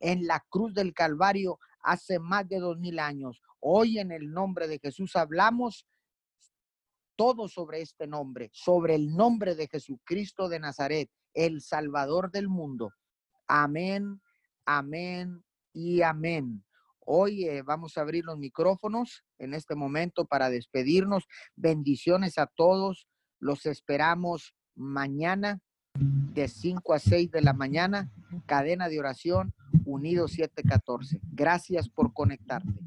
[0.00, 3.40] en la cruz del Calvario hace más de dos mil años.
[3.60, 5.86] Hoy en el nombre de Jesús hablamos
[7.16, 12.92] todo sobre este nombre, sobre el nombre de Jesucristo de Nazaret, el Salvador del mundo.
[13.48, 14.22] Amén,
[14.64, 16.64] amén y amén.
[17.10, 21.26] Hoy vamos a abrir los micrófonos en este momento para despedirnos.
[21.56, 23.08] Bendiciones a todos.
[23.40, 25.58] Los esperamos mañana
[25.94, 28.12] de 5 a 6 de la mañana.
[28.44, 29.54] Cadena de oración
[29.86, 31.22] Unido 714.
[31.32, 32.78] Gracias por conectarte.